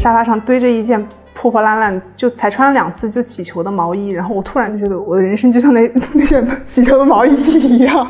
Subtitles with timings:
[0.00, 8.08] 沙发上堆着一件破破烂烂，就才穿了两次就起球的毛衣，然后我突然就觉得我的人生就像那 那件起球的毛衣一样。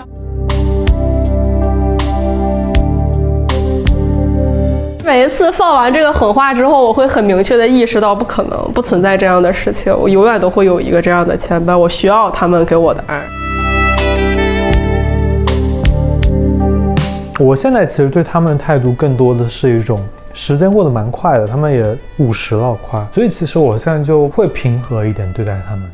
[5.05, 9.93] 每一次放完这个狠话之后，我会很明确的意识到，不可能，不存在这样的事情。
[9.93, 13.20] 我永远都会有一个这样的牵绊，我需要他们给我的爱。
[17.41, 20.00] 我现在其实对他们的态度更多的是一种，
[20.42, 21.84] 时间过得蛮快的，他们也
[22.16, 25.84] 五十了快，所以其实我现在就会平和一点对待他们。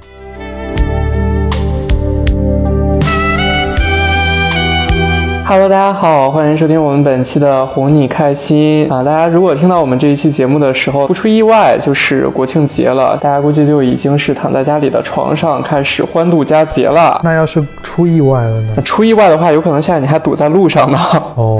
[5.48, 9.02] Hello，大家好，欢迎收听我们本期的哄你开心啊！
[9.02, 17.20] 大家如果听到我们这一期节目的时候，不出意外就是国庆节了，大家估计就已经是躺在家里的床上开始欢度佳节了。
[17.24, 18.82] 那要是出意外了呢？
[18.84, 20.96] 出意外的话，有可能现在你还堵在路上呢。
[21.34, 21.58] 哦。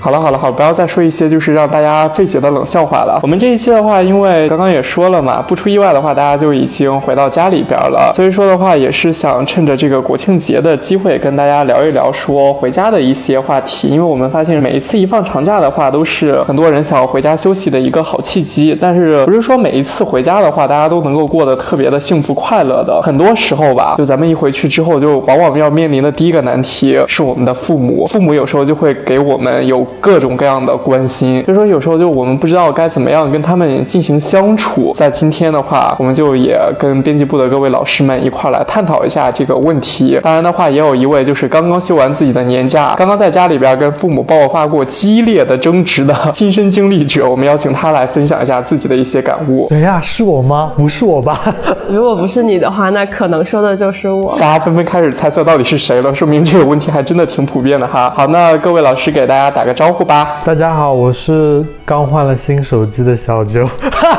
[0.00, 3.20] 好了好了好，不要再说一些就是让大家费解的冷笑话了。
[3.22, 8.10] 我们这一期的话，因为刚刚也说了嘛，不出意外的话，大家就已经回到家里边了。
[8.14, 13.88] 所以说的话，也是想趁着这个国庆节的机会，跟大家聊一聊说回家的一些话题。
[13.88, 18.74] 因为我们发现每一次一放长假的话，都是很多人想要回家休息的一个好契机。
[18.80, 22.98] 但是不是说每一次回家的话，大家都能够过得特别的幸福快乐的？
[23.02, 28.06] 很多时候吧，就咱们一回去之后，就往往要面临的第一个难题是我们的父母。
[28.06, 29.86] 父母有时候就会给我们有。
[29.98, 34.92] 各种各样的关心，所以说有时候就我们不知道该怎么样跟他们进行相处。
[34.94, 40.18] 在今天的话，我们就也跟编辑部的各位老师们一块来探讨一下这个问题。
[40.22, 49.66] 当然的话，也有一位就是刚刚休完自己的年假，刚刚在家里边跟父母爆发过激烈的争执的亲身经历者，我们邀请他来分享一下自己的一些感悟。
[49.70, 50.72] 谁呀，是我吗？
[50.76, 51.40] 不是我吧？
[51.88, 54.36] 如果不是你的话，那可能说的就是我。
[54.38, 58.12] 大家纷纷开始猜测到底是谁了，说明这个问题还真的挺普遍的哈。
[58.16, 60.42] 好，那各位老师给大家打个招呼吧。
[60.44, 63.66] 大家好，我是刚换了新手机的小九。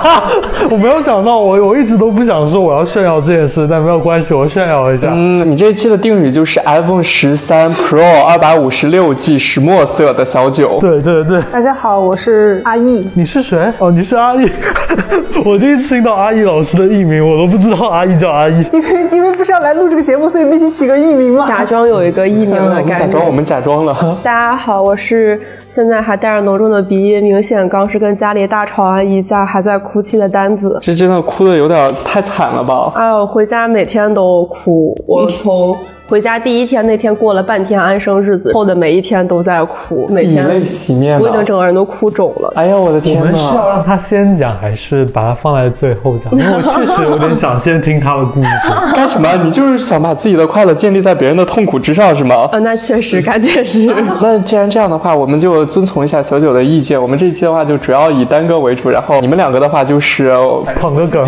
[0.72, 5.10] 我没有想到，我我一直都不想说我要炫耀这件事，但没有关系，我炫耀一下。
[5.14, 10.80] 嗯，你这一期的定语就是 iPhone 十三 Pro 二百五十六 G 石墨色的小九。
[10.80, 11.40] 对对对。
[11.52, 13.08] 大家好，我是阿易。
[13.14, 13.72] 你是谁？
[13.78, 14.50] 哦，你是阿易。
[15.46, 18.64] 我第一次听到阿易老师的艺名，我都不知道阿易叫阿易。
[18.74, 21.46] 因为因为不是要来录这个节目，所以必须起个艺名吗？
[21.48, 23.00] 假装有一个艺名的感觉。
[23.00, 23.94] 假装我们假装了。
[24.24, 30.78] 大家好，我是现在还带着浓重的鼻音，明显刚是跟家里大吵完一架，还在哭泣的单子。
[30.82, 32.92] 这真的哭的有点太惨了吧？
[32.96, 35.76] 哎呦，回家每天都哭，我从。
[36.12, 42.52] 回家第一天那天过了半天安生日子后的每一天都在哭，每天泪洗面，我已经整个人都哭肿了。
[42.54, 43.22] 哎呀，我的天哪！
[43.22, 46.30] 我们是要让他先讲，还是把他放在最后讲？
[46.38, 48.50] 因为我确实有点想先听他的故事。
[48.94, 49.30] 干什么？
[49.42, 52.50] 你就是想把自己的快乐建立在别人的痛苦之上是吗？
[52.52, 53.90] 啊， 那确实，那确实。
[54.22, 57.02] 那既然这样的话，我们就遵从一下小九的意见。
[57.02, 60.30] 我们这一期的话就主要以单歌为主，然后你们两个的话就是
[60.78, 61.26] 捧个梗。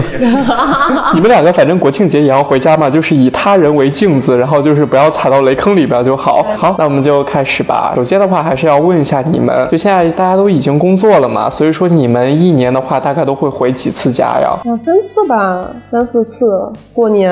[1.13, 5.53] 你们两个反正国庆节也要回家嘛，就是以他人为镜子，然后就是不要踩到雷。
[5.56, 7.94] 坑里边就好，好，那我们就开始吧。
[7.95, 14.57] 首先的话，还是要问一下你们，就现在大家都已经工作了嘛，所以说你们一年的话，大概都会回几次家呀？
[14.66, 16.69] 两三次吧，三四次。
[16.91, 17.29] 过年，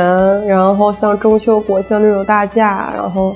[0.48, 3.34] 然后像中秋、国庆这种大假，然后。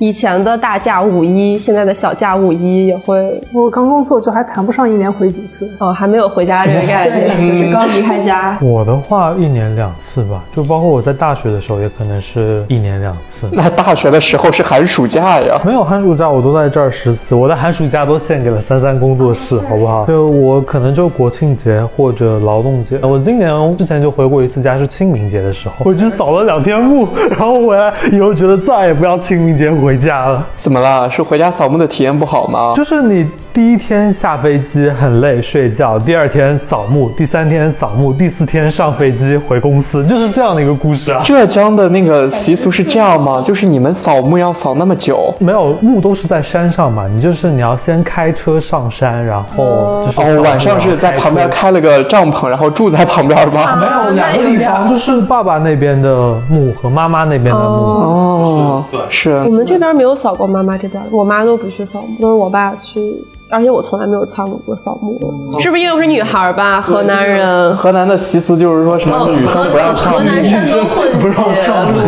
[0.00, 3.40] 以前的大假五一，现在的小假五一也会。
[3.52, 8.58] 我刚工作就还谈不上一年回几次哦，还没有回家这个概念，就是刚离开家。
[8.60, 13.48] 我的话一年两次吧，就包括我在大学的时候也可能是一年两次。
[13.52, 15.60] 那大学的时候是寒暑假呀？
[15.64, 20.04] 没有寒暑假，我都在这儿实习，我的寒暑假都献给了三三工作室，好不好？
[20.06, 31.10] 就我可能就国庆节或者劳动节，我今年之前就回过一次家，是清明节的时候，我去扫了两天墓，然后回来以后觉得再也不要清明节回家了，怎么了？
[31.10, 32.72] 是回家扫墓的体验不好吗？
[32.74, 41.22] 就是你第一天下飞机很累睡觉，第二天扫墓，第三天扫墓，第四天上飞机回公司，就是这样的一个故事啊。
[41.24, 43.40] 浙江的那个习俗是这样吗？
[43.46, 45.32] 就是你们扫墓要扫那么久？
[45.38, 53.76] 没有，墓都是在山上嘛，你就是你要先开车上山，然后就是哦，晚上是在旁边开了个帐篷，然后住在旁边吗？
[53.76, 57.84] 没有两个地方，就是爸爸那边的墓和妈妈那边的墓。
[57.84, 60.12] 哦，对，是我们这边没有。
[60.12, 63.22] 扫过妈妈这边，我妈都不去扫墓，都是我爸去，
[63.54, 65.18] 而且我从来没有参与过扫墓。
[65.60, 66.80] 是不是因为我是女孩吧？
[66.80, 70.84] 河南人，河南的习俗就是说什么女生不让上墓，女生
[71.20, 72.00] 不让上墓。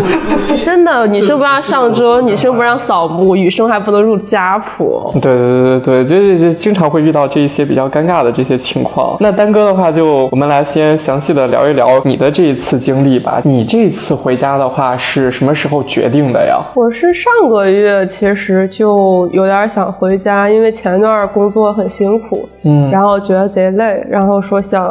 [0.64, 5.12] 真的，女生不让上桌，女生不让扫墓，女生还不能入家谱。
[5.22, 9.16] 对对对对对，就是就经常会遇到这一些比较尴尬的这些情况。
[9.20, 13.40] 那丹哥的话，就我们来先详细的聊一聊你的这一次经历吧。
[13.44, 16.58] 你这次回家的话是什么时候决定的呀？
[16.74, 24.90] 我是上个月其实就有点想回家，因为前段工作很辛苦，嗯，然后觉得贼累，然后说想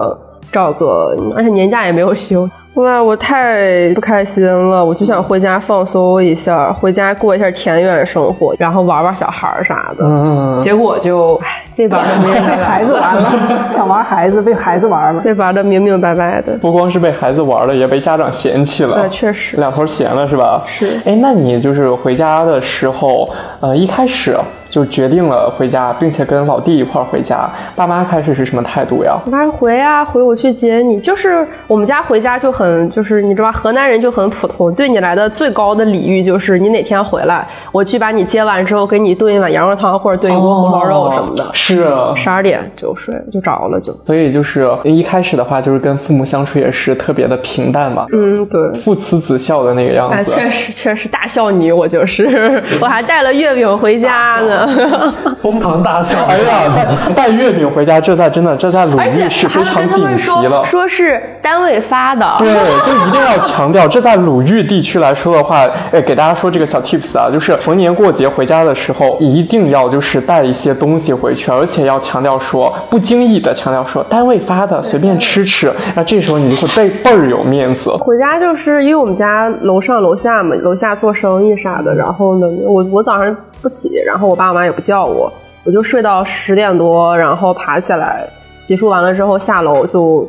[0.52, 2.48] 找个，而且年假也没有休。
[2.76, 10.06] 哇，我太不开心了，我就想回家放松一下，回家过一下田园生活，然后玩玩小孩啥的。
[10.06, 11.40] 嗯，结果就
[11.76, 13.32] 被玩的 明明被孩子玩了，
[13.72, 16.52] 想玩孩子被孩子玩了，被玩的明明白白的。
[16.58, 19.00] 不光是被孩子玩了，也被家长嫌弃了。
[19.00, 20.62] 对，确实两头闲了是吧？
[20.66, 21.00] 是。
[21.06, 23.30] 哎，那你就是回家的时候，
[23.62, 24.38] 呃，一开始
[24.76, 29.18] 就决定了回家，并且跟老弟一块儿回家，爸妈开始是什么态度呀？
[29.26, 32.66] 我妈回啊，回我去接你，就是我们家回家就很。
[32.66, 41.46] 嗯，就是你知道吧，河南人就很普通，对你来的最高的礼遇就是你哪天回来，我去把你接完之后，给你炖一碗羊肉汤或者炖一锅红烧肉什么的。
[41.54, 41.86] 是，
[42.16, 43.94] 十二点就睡就着了就。
[44.06, 48.08] 所以就是一开始的话，就是跟父母相处也是特别的平淡嘛。
[48.12, 50.16] 嗯，对，父慈子孝的那个样子。
[50.16, 54.65] 哎，确实确实大孝女，我就是， 我还带了月饼回家呢。
[55.42, 56.18] 哄堂大笑。
[56.28, 60.64] 哎呀，带月饼回家，这在真的这在鲁豫是非常顶级了。
[60.66, 62.36] 说是单位发的。
[62.40, 62.56] 对。
[62.56, 75.72] 对，就一定要强调，这在鲁豫地区来说的话，哎，给大家说这个小 tips 啊，就是逢年过节回家的时候，一定要就是带一些东西回去，而且要强调说，不经意的强调说， 单位发的，随便吃吃。
[75.96, 77.92] 那这时候你就会倍倍儿有面子。
[77.98, 85.32] 回家就是因为我们家楼上楼下嘛，楼下做生意啥的，然后呢，我我早上不起，然后我爸我妈也不叫我，
[85.64, 90.28] 我就睡到十点多，然后爬起来洗漱完了之后下楼就。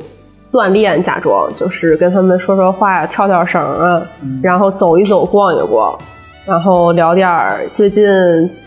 [0.52, 4.00] 锻炼，假装就是跟他们说说话、跳跳绳啊，
[4.42, 5.94] 然后走一走、逛一逛，
[6.46, 8.06] 然后聊点儿最近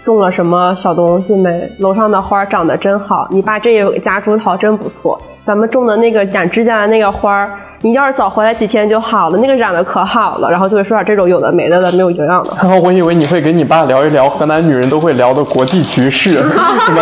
[0.03, 1.67] 种了什么小东西没？
[1.79, 7.49] 楼上的花长得真好，你爸这个夹竹桃真不错，咱们种的那个染指甲的那个花儿。
[7.81, 12.51] 你要是早回来几天就好了，那个染的可好了，然后就会说点这种有的没的的没有营养的。
[12.61, 16.31] 然后我以为你会跟你爸聊一聊河南女人都会聊的国际局势，
[16.85, 17.01] 什么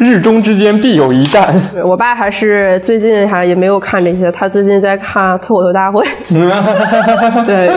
[0.00, 1.54] 日中之间必有一战。
[1.84, 6.04] 我爸还是最近还也没有看这些，他最近在看脱口秀大会。
[7.46, 7.70] 对，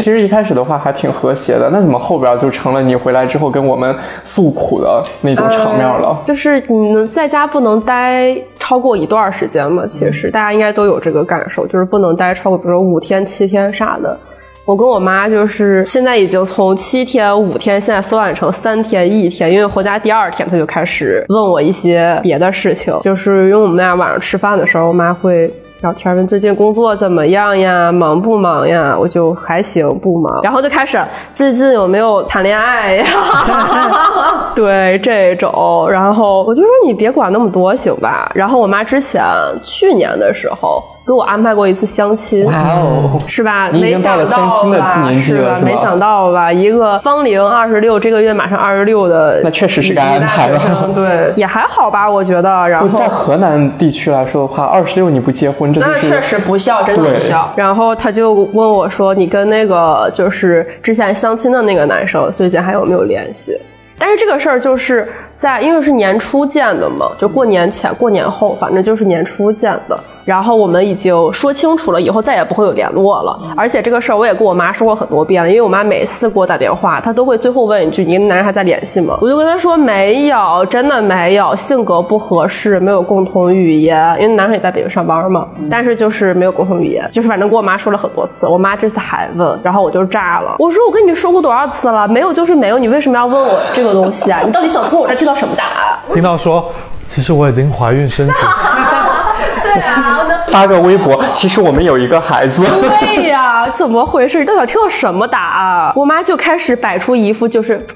[0.00, 6.16] 其实一开始的话还挺和谐的，那怎么后边就成了你回来之后跟我们诉苦的那种场面了？
[6.24, 9.86] 就是你能在家不能待超过一段时间嘛？
[9.86, 11.66] 其实大家应该都有这个感受。
[11.66, 14.18] 就是不能待超过，比如说五天、七天啥的。
[14.64, 19.50] 我跟我妈就是现在已经从七天、五天，现在缩短成三天、一天。
[19.50, 22.94] 因为回家第二天，她就开始问我一些别的事情。
[23.00, 28.96] 就是因为我们俩晚上吃饭的时候，我妈会聊天，问最近工作怎么样呀，忙不忙呀？
[28.98, 30.40] 我就还行，不忙。
[30.42, 31.00] 然后就开始
[31.32, 33.04] 最近有没有谈恋爱呀？
[34.56, 38.30] 对这种，然后我就说你别管那么多，行吧？
[38.34, 39.22] 然后我妈之前
[39.64, 40.82] 去年的时候。
[41.08, 43.70] 给我安排过一次相亲，哇哦，是吧？
[43.70, 45.10] 没想到吧？
[45.14, 45.58] 是吧？
[45.64, 46.52] 没想到吧？
[46.52, 50.90] 一个芳龄二十六，这个月马上二十六的，那确实是该安排了。
[50.94, 52.68] 对， 也还好吧，我觉得。
[52.68, 57.50] 然后在河南地区来说的话，二十六你不结婚，这那确实不孝，真的不孝。
[57.56, 63.58] 然后他就问我说：“你跟那个就是之前相亲的那个男生，最近还有没有联系？”
[63.98, 65.08] 但是这个事儿就是
[65.38, 69.96] 在，因为是年初见的嘛，就过年前、过年后，反正就是年初见的。
[70.24, 73.38] 然后我们已经说清楚了，以后再也不会有联络了。
[73.56, 84.16] 而且这个事儿我也跟我妈说过很多遍了，因为我妈每次给我打电话，她都会最后问一句：“你跟男人还在联系吗？”我就跟她说：“没有，真的没有，性格不合适，没有共同语言。
[84.20, 88.46] 因为男生也在北京上班嘛，但是就是没有共同语言，就是反正跟我妈说了很多次。
[88.46, 90.56] 我妈这次还问，然后我就炸了。
[90.58, 92.06] 我说：“我跟你说过多少次了？
[92.06, 94.42] 没有就是没有，你为什么要问我这个东西啊？
[94.44, 96.72] 你到底想从我这知道什么答案？”听到说，
[97.06, 98.32] 其实我已经怀孕生子。
[99.62, 102.64] 对啊， 发个微博，其实我们有一个孩子。
[102.64, 104.38] 对呀，怎么回事？
[104.38, 105.92] 你到底听到什么答案？
[105.94, 107.86] 我妈就开始摆出一副就是，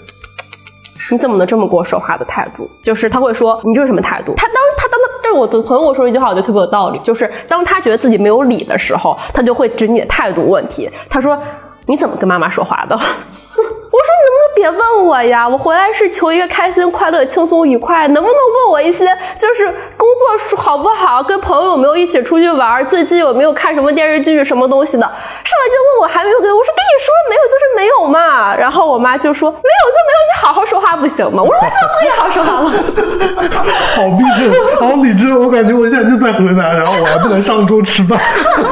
[1.11, 2.71] 你怎么能这么跟我说话的态度？
[2.83, 4.35] 就是她会说你这是什么态度？
[4.37, 10.91] 她当她当但是我的朋友我说一句话，我觉得特别有道理，就是当她觉得自己没有理的时候，她就会指你的态度问题。
[11.09, 11.39] 她说
[11.87, 12.99] 你怎么跟妈妈说话的？
[14.43, 15.49] 我说你能别问我呀？
[15.49, 19.07] 我回来是求一个开心、快乐、轻松、愉快，能不能问我一些
[19.39, 21.23] 就是工作好不好？
[21.23, 22.85] 跟朋友有没有一起出去玩？
[22.87, 25.03] 最近有没有看什么电视剧什么东西的？
[25.03, 28.55] 上来就问我还没有跟我说跟你说没有就是没有嘛。
[28.57, 31.43] 然后我妈就说没有就没有，你好好说话不行吗？
[31.43, 32.73] 我说我怎么可以好好说话了？
[33.95, 35.37] 好励志，好理智。
[35.37, 38.19] 我感觉我现在就在河南，然后我还不能上桌吃饭，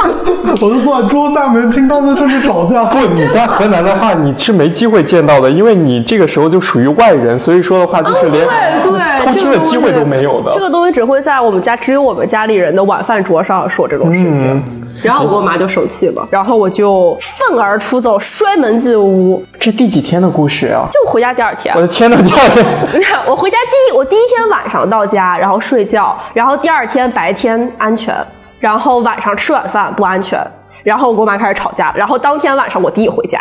[0.61, 2.85] 我就坐在桌下面听他们出去吵架。
[2.85, 8.49] 不， 你在河南的话，你是没机会见到的，因为你这个时候就属于外人，所以说的话就是连
[8.81, 10.51] 偷听的机会都没有的。
[10.51, 14.63] 这个东西只会在我们家只有我们家里人的晚饭桌上说这种事情。
[15.03, 19.45] 然后我跟我妈就生气了，然后我就愤而出走，摔门进屋。
[19.59, 20.89] 这第几天的故事啊？
[20.91, 21.75] 就回家第二天。
[21.77, 22.39] 我的天呐，第二
[22.87, 23.05] 天！
[23.29, 28.15] 我回家第一，我第一天晚上到家，然后睡觉，然后第二天白天安全，
[28.61, 30.43] 然后晚上吃晚饭不安全，
[30.83, 33.39] 然后我跟我妈开始吵架，然后当天晚上我弟回家。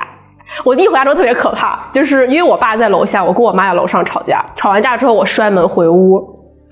[0.63, 6.21] 我弟回家之后特别可怕，就是因为我爸在楼下，我跟我妈在楼上吵架，吵完架之后我摔门回屋，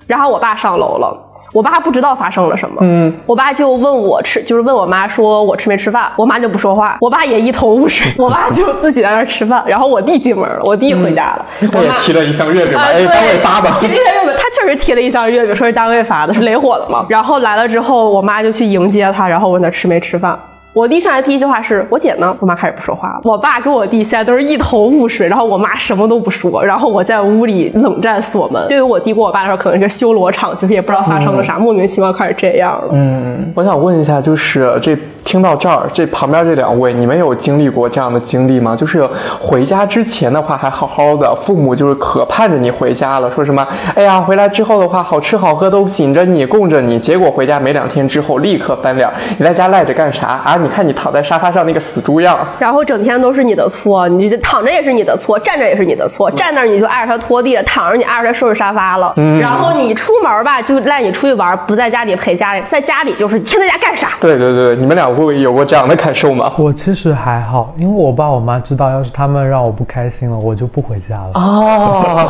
[0.06, 1.24] 然后我爸上楼了。
[1.54, 20.38] 我爸不知道发生了什么，嗯，我爸就问我吃，就是问我妈说我吃没吃饭，我妈就不说话，我爸也一头雾水，我爸就自己在那吃饭，然后我弟进门了，我弟回家了，我也提了一箱月饼，哎，单位发的，提了一箱月饼，他确实提了一箱月饼，说是单位发的，是雷火的嘛，然后来了之后，我妈就去迎接他，然后问他吃没吃饭。
[20.78, 23.20] 我弟上来第一句话是我姐呢，我妈开始不说话了。
[23.24, 28.64] 我爸跟我弟现在都是一头雾水，然后我妈什么都不说，然后我在屋里冷战锁门。
[28.68, 32.90] 对于我弟跟我爸来说，可能是修罗场，就是也不知道发生了啥，莫名其妙开始这样了。
[32.92, 34.96] 嗯，我想问一下，就是这
[35.28, 38.74] 听到这儿，这旁边这两位，你们有经历过这样的经历吗？
[38.74, 39.06] 就是
[39.38, 49.06] 回家之前的话还好好的，父母就是可盼着你回家了，说什么哎呀，回来之后的话好吃好喝都紧着你供着你，结果回家没两天之后立刻翻脸，
[49.36, 50.56] 你在家赖着干啥啊？
[50.58, 50.66] 你。
[50.68, 59.12] 看你躺在沙发上那个死猪样，然后整天都是你的错，你躺着也是你的错，站着也是你的错，站那儿你就挨着他拖地，躺着你挨着他收拾沙发了。
[59.40, 64.08] 然后你出门吧，就赖你出去玩，不在家里陪家里，在家里就是天在家干啥？
[64.20, 66.52] 对对对，你们俩会有过这样的感受吗？
[66.58, 71.30] 我其实还好，因为我爸我妈知道，要是他们让我不开心了，我就不回家了。
[71.34, 72.28] 哦，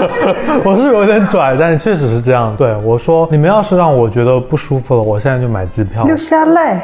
[0.64, 2.54] 我是有点拽，但确实是这样。
[2.56, 6.04] 对我说，你们要是让我觉得不舒服了，我现在就买机票。
[6.04, 6.82] 留下来。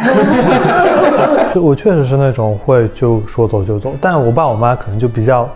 [1.60, 5.48] 我确实是那种会就说走就走，但我爸我妈可能就比较，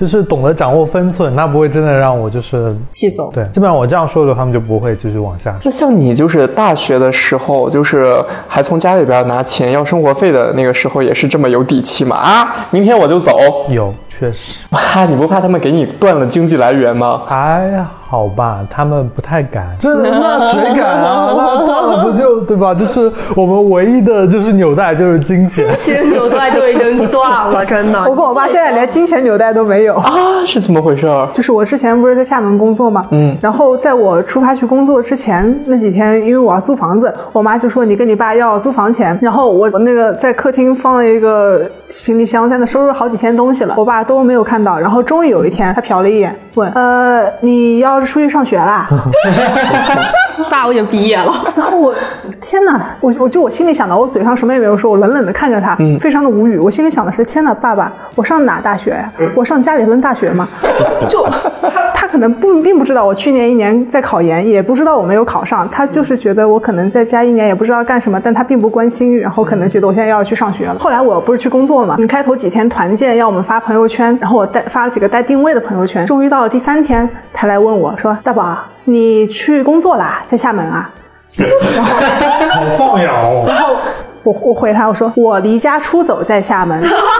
[0.00, 3.30] 就是懂得掌握分寸，那不会真的让我就是气走。
[3.34, 5.54] 对，基本上我这样说的时候，他们就不会继续往下。
[5.62, 8.16] 那像你就是大学的时候，就是
[8.48, 12.16] 还从家里边拿钱要生活费的那个时候，也是这么有底气吗？
[12.16, 13.38] 啊，明天我就走。
[13.68, 14.60] 有，确实。
[14.70, 17.20] 哇， 你不怕他们给你断了经济来源吗？
[17.28, 19.68] 还好吧，他们不太敢。
[19.78, 21.30] 这那谁敢啊？
[21.38, 22.74] 那断了不就对吧？
[22.74, 28.00] 就是我们唯一的就是纽带就是金钱，金钱纽带就已经断了， 真的。
[28.00, 30.10] 我跟我爸现在连金钱纽带都没有啊，
[30.44, 31.06] 是怎么回事？
[31.32, 47.99] 就是我之前不是在厦门工作嘛，嗯，然后在我出发去工作之前那几天，因为我要租房子，我妈就说你跟你爸要租房钱，然后我我那个在客厅放了一个行李箱，在那收拾了好几天东西了，我爸都没有看到，然后终于有一天他瞟了一眼，问呃你要。
[48.04, 48.86] 出去上学啦，
[50.50, 51.32] 爸，我已经毕业了。
[51.56, 51.94] 然后我，
[52.40, 56.58] 天哪，我我就我心里想的，我嘴上什么也没有说，我冷冷的看着他，非常的无语。
[56.58, 59.12] 我心里想的是，天哪，爸爸，我上哪大学呀？
[59.34, 60.48] 我上家里蹲大学吗？
[61.08, 70.76] 就他他可能不并不知道我去年一年在考研，也不知道我没有考上，他就是觉得我可能在家一年也不知道干什么，但他并不关心，然后可能觉得我现在要去上学了。
[70.78, 71.96] 后来我不是去工作了嘛？
[71.98, 77.94] 你开头几天团建要我们发朋友圈，然后我带发了几个带定位的朋友圈，终于到了第三天，他来问我。
[78.00, 80.90] 说大宝，你去工作啦，在厦门啊？
[81.36, 83.44] 然 后好放养哦。
[83.46, 83.76] 然后。
[84.22, 86.78] 我我回他我说我离家出走在厦门，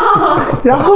[0.62, 0.94] 然后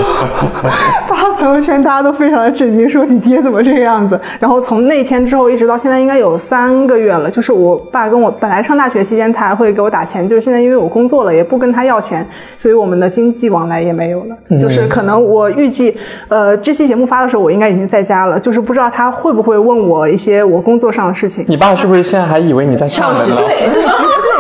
[1.07, 4.21] 发朋友圈，大家都非常的震惊，说你爹怎么这个样子？
[4.39, 7.31] 然后从那天之后一直到现在，应该有三个月了。
[7.31, 12.27] 就是我爸跟我本来上大学期间他还会给我打钱，就是现在因为我工作了，也不跟他要钱，
[12.59, 14.37] 所以我们的经济往来也没有了。
[14.59, 15.97] 就是可能我预计，
[16.29, 21.45] 呃，这期节目发的时候，我应该已经在家了，就是不知道他会不会问我一些我工作上的事情。
[21.49, 23.37] 你爸是不是现在还以为你在厦门呢？
[23.39, 23.85] 对对。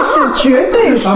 [0.04, 1.08] 是 绝对是。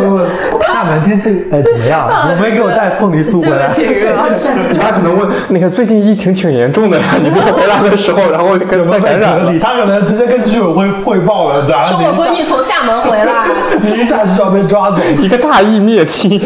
[0.66, 2.06] 厦门天气哎怎么样？
[2.08, 3.70] 我没有给我带凤梨酥回来？
[3.76, 9.52] 你爸可能问那个最近疫情挺严重的呀，你不回来的时候，然后跟再感染了。
[9.60, 13.46] 他可能直接跟居委会汇报了，说我闺女从厦门回来，
[13.80, 16.38] 你一下就要被抓走，一个大义灭亲。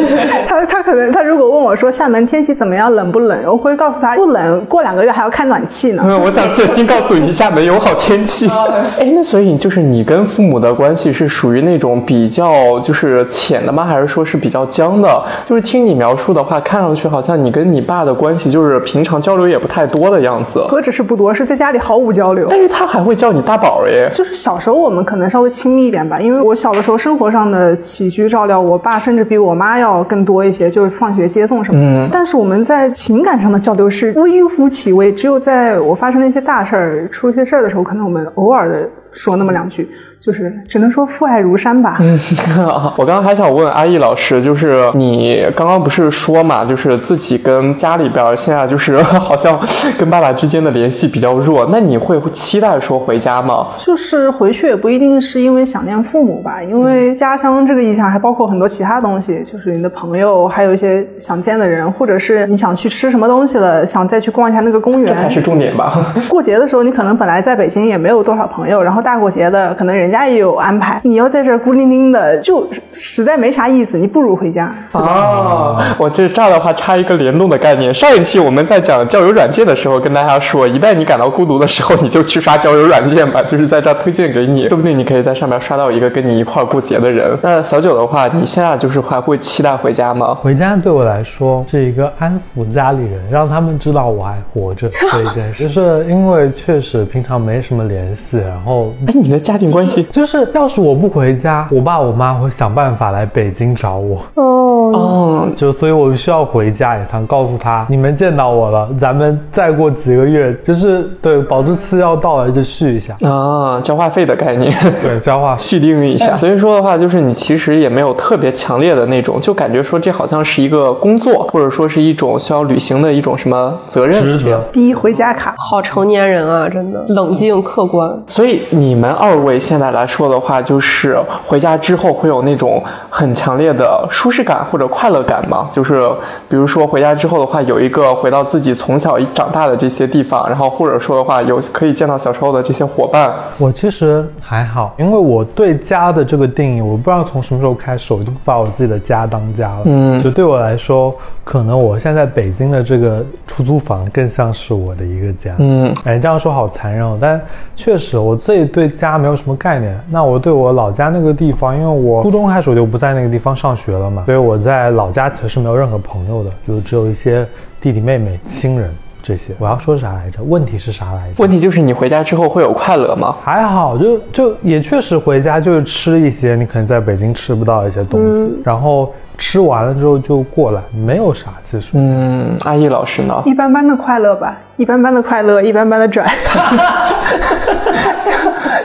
[0.92, 6.02] 他他可可能他如果问我说厦门天气怎么样，冷不冷，我会告诉他不冷，过两个月还要开暖气呢。
[6.06, 8.46] 嗯，我想先告诉你，厦门有好天气。
[9.00, 13.84] 哎，那所以就是你跟父母的关系是属于那种比较就是浅的吗？
[13.84, 15.22] 还是说是比较僵的？
[15.48, 20.64] 就是听你描述的话，看上去好像你跟你爸的关系就是平常交流也不太多的样子。
[20.68, 22.46] 何止是不多，是在家里毫无交流。
[22.50, 24.08] 但是他还会叫你大宝耶。
[24.12, 31.80] 就是小时候我们可能稍微亲密一点吧，因为我小的时候生活上的起居照料，我爸甚至比我妈要更多一些，就是放学接送什么。
[31.80, 32.08] 嗯。
[32.10, 39.88] 但是我们在情感上的交流是微乎其微，只有在我发生了一些大事儿、出一些事儿的时候，可能我们偶尔的说那么两句。
[40.22, 41.96] 就是只能说父爱如山吧。
[41.98, 42.16] 嗯，
[42.96, 49.58] 我刚刚还想问阿易老师，就是你刚刚不是说嘛，就是自己跟家里边现在就是 好像
[49.98, 53.66] 跟爸爸之间的联系比较弱，那你会期待说回家吗？
[53.76, 66.14] 就是回去也不一定是因为想念父母吧，因为家乡这个意象还包括很多其他东西，就是你的朋友，还有一些想见的人，或者是你想去吃什么东西了，想再去逛一下那个公园，这才是重点吧。
[66.30, 70.11] 过节的时候，你可能本来在北京也没有多少朋友，然后大过节的，可能人。
[70.12, 74.72] 家也有安排，你要在这孤零零的，就实在没啥意思，你不如回家。
[74.92, 77.92] 哦，我这这儿的话插一个联动的概念。
[77.92, 87.36] 上一期我们在讲交友软件的时候，跟大家说，一旦你感到孤独的时候，你就去刷交友软件吧，就是在这推荐给你，说不定你可以在上面刷到一个跟你一块过节的人。
[87.42, 90.34] 那小九的话，你现在就是还会期待回家吗？
[90.34, 100.01] 回家对我来说是一个安抚家里人，让他们知道我还活着 这一件事，就是因为确实平常没什么联系，然后哎，你的家庭关系。
[100.10, 104.22] 就是，要是我不回家，我爸我妈会想办法来北京找我。
[104.34, 114.72] 哦哦，就所以，我需要回家一趟，告诉他你们见到我了，咱们再过几个月，就是对保质期要到了就续一下啊，交话费的概念。
[115.02, 116.36] 对， 交话续订一下。
[116.36, 124.22] 所以说的话，就是你其实也没有特别强烈的那种，就感觉说这好像是一个工作，或者说是一种需要履行的一种什么责任。
[124.22, 124.60] 职责。
[124.72, 128.10] 第一回家卡，好成年人啊，真的冷静客观。
[128.26, 135.68] 所以你们二位现在来说的话，就是回家之后会有那种很强烈的舒适感或者快乐感嘛？
[135.70, 136.08] 就是
[136.48, 143.30] 比如说回家之后的话，有一个回到自己从小长大的这些地方，然后或者说的话，有可以见到小时候的这些伙伴。
[143.58, 149.82] 我其实还好，因为我对家的这个定义，我不知道从什么时候开始，我就不把我自己的家当家了。
[149.84, 155.54] 嗯，就对我来说，可能我现在北京的这个出租房更像是我的一个家。
[155.58, 157.40] 嗯，哎，这样说好残忍，哦但
[157.76, 159.81] 确实我自己对家没有什么概念。
[160.10, 167.46] 那我对我老家那个地方，因为我初中开始我就不在那个地方上学了嘛，所以我在老家其实是没有任何朋友的，就只有一些
[167.80, 169.52] 弟弟妹妹、亲人这些。
[169.58, 170.42] 我要说啥来着？
[170.42, 171.34] 问题是啥来着？
[171.38, 173.36] 问题就是你回家之后会有快乐吗？
[173.42, 181.88] 还好，就就也确实回家就是吃一些你可能在北京吃不到一些东西，然后吃完了之后就过来，没有啥技术。
[181.94, 183.42] 嗯，阿易老师呢？
[183.44, 186.24] 一般般的快乐吧，一般般的快乐，一般般的拽。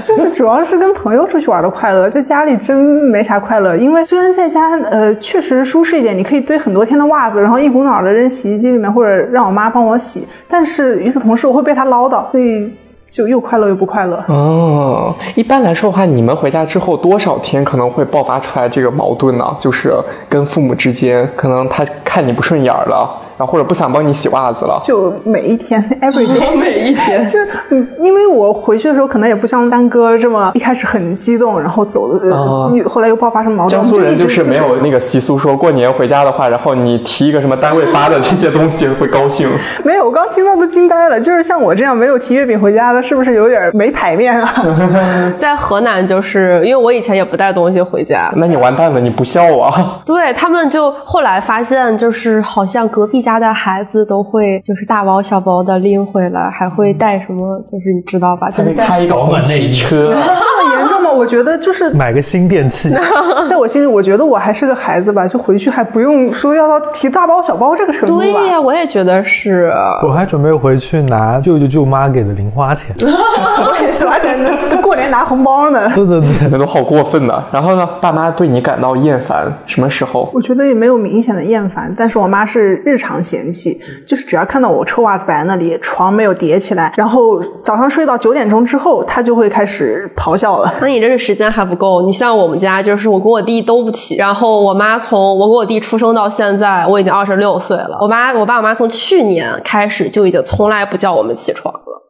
[0.02, 3.78] 就是主要是跟朋友出去玩的快乐，在家里真没啥快乐。
[3.78, 10.28] 因为虽然在家，呃，确实舒适一点，你可以堆很多天的袜子，然后一股脑的扔洗衣机里面，或者让我妈帮我洗。
[10.50, 12.74] 但是与此同时，我会被她唠叨，所以
[13.18, 14.24] 就又快乐又不快乐。
[14.28, 19.56] 哦，一般来说的话，你们回家之后多少天可能会爆发出来这个矛盾呢？
[19.58, 19.92] 就是
[20.30, 23.10] 跟父母之间，可能他看你不顺眼了。
[23.38, 27.38] 然后或者不想帮你洗袜子了，就每一天，every day， 每一天， 就
[28.00, 32.36] 因为我回去的时候可能也不像丹哥这么一开始很激动，然后走的，
[32.90, 33.80] 后来又爆发什么矛盾。
[33.80, 39.48] 江苏人就是没有那个习俗，说过年回家的话，然后你提一个什么单位发的这些东西会高兴。
[39.86, 41.22] 没有，我刚听到都惊呆了。
[41.22, 44.52] 就是像我这样没有提月饼回家的，是不是有点没牌面啊？
[45.38, 48.34] 在河南，就是因为我以前也不带东西回家。
[48.36, 50.02] 那你完蛋了，你不孝啊？
[50.04, 53.27] 对他们就后来发现，就是好像隔壁。
[53.28, 57.60] 家的孩子都会就是大包小包的拎回来，还会带什么？
[57.66, 58.50] 就是你知道吧？
[58.50, 60.16] 就是开一个红旗车？
[61.18, 62.90] 我觉得就是买个新电器。
[63.50, 68.24] 在我心里，我觉得我还是个孩子吧，就回去还不用说要到提大包小包这个程度吧。
[68.24, 69.74] 对呀，我也觉得是。
[70.04, 72.96] 我还准备回去拿舅舅舅妈给的零花钱。
[73.04, 75.92] 我也是，还得过年拿红包呢。
[75.94, 77.44] 对对对，那都好过分呢。
[77.52, 80.30] 然后呢，爸妈对你感到厌烦什么时候？
[80.34, 83.18] 我觉得也没有明显的厌烦，但是我妈是日常。
[83.28, 90.72] 嫌弃就是只要看到我臭袜子摆在那里，床没有叠起来，然后早上睡到九点钟之后，她就会开始咆哮了。
[90.80, 92.02] 那你这个时间还不够。
[92.02, 97.98] 你像我们家，就是我跟我弟都不起，然后我妈从我跟我弟出生到现在，我已经二十六岁了。
[98.02, 102.04] 我妈、我爸、我妈从去年开始就已经从来不叫我们起床了。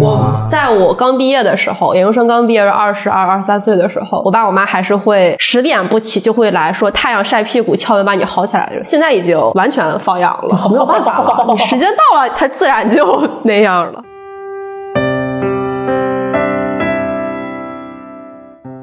[0.00, 8.72] 我在我刚毕业的时候，研究生刚毕业是二十二、二十三岁的时候，我爸我妈还是会十点不起就会来说太阳晒屁股，敲门把你薅起来。
[8.84, 14.00] 现在已经完全放养了，没有办法了，你时间到了，它自然就那样了。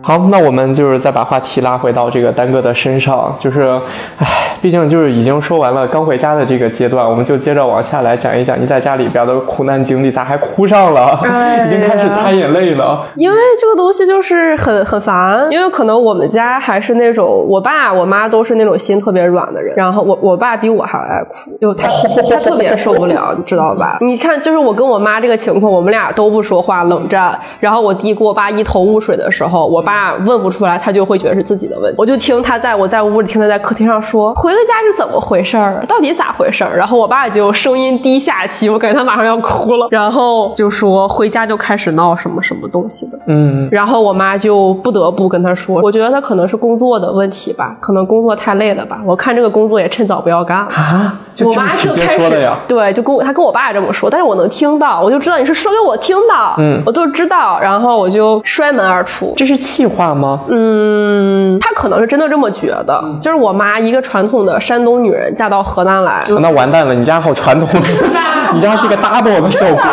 [0.04, 3.80] 好，那我们就是再把话题拉回到这个丹哥的身上，就是，
[4.18, 10.10] 唉，毕竟就是已经说完了刚回家的这个阶段，我们就接着往下来讲一讲你在家里边的苦难经历。
[10.10, 11.20] 咋还哭上了？
[11.68, 13.06] 已经开始擦眼泪了。
[13.16, 21.88] 因为这个东西就是很很烦，因为可能我们家还是那种我爸我妈都是那种心特别软的人，然后我我爸比我还爱哭，就他
[22.30, 24.00] 他特别受不了，你知道吧？
[24.02, 27.40] 你看，就是我跟我妈这个情况，我们俩都不说话，冷战。
[27.60, 29.91] 然后我弟给我爸一头雾水的时候，我爸。
[29.92, 31.96] 爸问不出来，他就会觉得是自己的问题。
[31.98, 36.76] 我就听他在我在屋里听他在客厅上说回了家是怎么回事儿，到底咋回事儿？
[36.76, 39.88] 然后我爸就声音低下气，我感觉他马上要哭了。
[39.92, 43.20] 然后就说回家就开始闹什么什么东西的。
[43.28, 43.68] 嗯。
[43.72, 49.02] 然后我妈就不得不跟他说，我觉得他可能是工作的问题吧，可能工作太累了吧。
[49.06, 51.20] 我看这个工作也趁早不要干了啊。
[51.46, 56.34] 我妈就开始对，就跟我他跟我爸这么说，但是我能听到，我就知道你是说给我听的。
[56.58, 57.60] 嗯，我都知道。
[57.62, 59.92] 然后我就摔门而出，这是气。
[59.92, 60.40] 话吗？
[60.48, 63.04] 嗯，他可能是真的这么觉得。
[63.20, 67.68] 就是我妈一个传统的山东女人嫁到河南来，那完蛋了，你家好传统，
[68.54, 69.84] 你家是一个 double 的效果。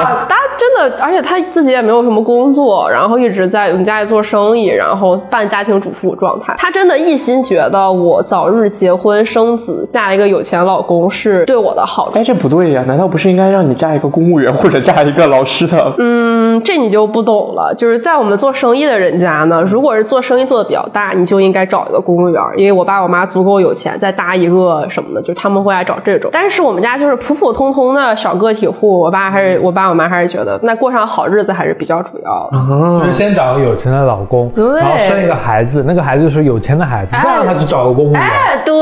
[0.59, 6.55] 真的，而且他自己也没有什么工作，然后一直在我们家里做生意，然后半家庭主妇状态。
[6.59, 12.19] 他真的一心觉得我早日结婚生子，嫁一个有钱老公是对我的好处。
[12.19, 15.93] 哎，这不对呀，难道不是应该让你嫁一个公务员或者嫁一个老师的？
[15.99, 17.73] 嗯，这你就不懂了。
[17.79, 26.29] 就是在我们做生意的人家呢，如果是做生意做的比较大，你就应该找一个公务员，因为我爸我妈足够有钱，再搭一个什么的，就他们会来找这种。
[26.33, 30.48] 但是我们家就是普普通通的小个体户，我爸还是我爸我妈还是觉得。
[30.63, 38.23] 那过上好日子还是比较主要的，就是先找个有钱的老公，然后生一个孩子，那个孩子是有钱的孩子，再让他去找个公务员，
[38.65, 38.75] 对，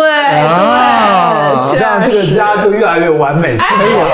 [1.76, 4.06] 这样这个家就越来越完美，可以了，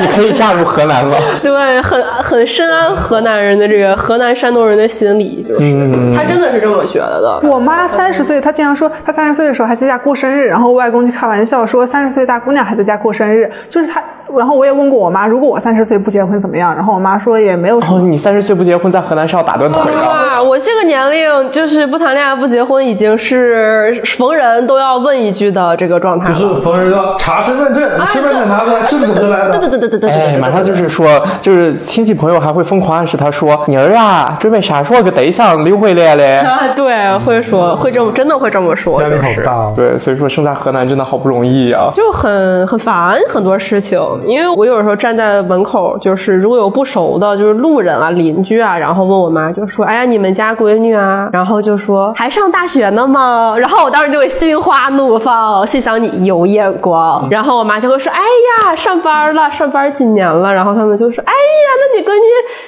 [0.00, 7.48] 你可以嫁入河南了， 对，很很深谙河南人的这个河南山东人的心理，就是他真的是这么觉得的。
[7.48, 14.02] 我妈三十岁，她经常说她三十岁的时候还在家过生日，然后外公就开玩笑说三十岁大姑娘还在家过生日，就是她。
[14.36, 16.74] 然后我也问过我妈，如果我三十岁不结婚怎么样？
[16.74, 17.78] 然后我妈说也没有。
[17.78, 20.42] 哦，你三十岁不结婚，在河南是要打断腿的。
[20.42, 26.32] 我这个年龄就是不谈恋爱不结婚，已经是逢人都要问一句的这个状态。
[26.32, 29.58] 就是逢人要查身份证，身份证拿出来是不是河南的？
[29.58, 30.38] 对对对对对对对。
[30.38, 31.08] 马上就是说，
[31.40, 39.72] 就是亲戚朋友还会疯狂暗示他说：“妮儿啊，准备啥时候个对象领回来嘞？”啊，对，会说会这么真的会这么说，压力好大。
[39.74, 43.98] 对，所以说生在河南真的好不容易呀，就很很烦很多事情。
[44.26, 57.26] 因为我有时候站在门口，就是如果有不熟的，就是路人啊、邻居啊，然后问我妈，就说：“哎呀，你们家闺女啊？”然后就说：“还上大学呢吗？”然后我当时就会心花怒放，心想你有眼光。
[57.30, 62.20] 然后我妈就会说：“哎呀，上班了，上班几年了？”然后他们就说：“哎呀，那你闺女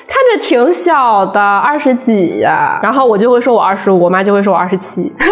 [0.06, 5.12] 看着挺小的，二十几呀？”然后我就会说：“我二十五。”我妈就会说：“我二十七。”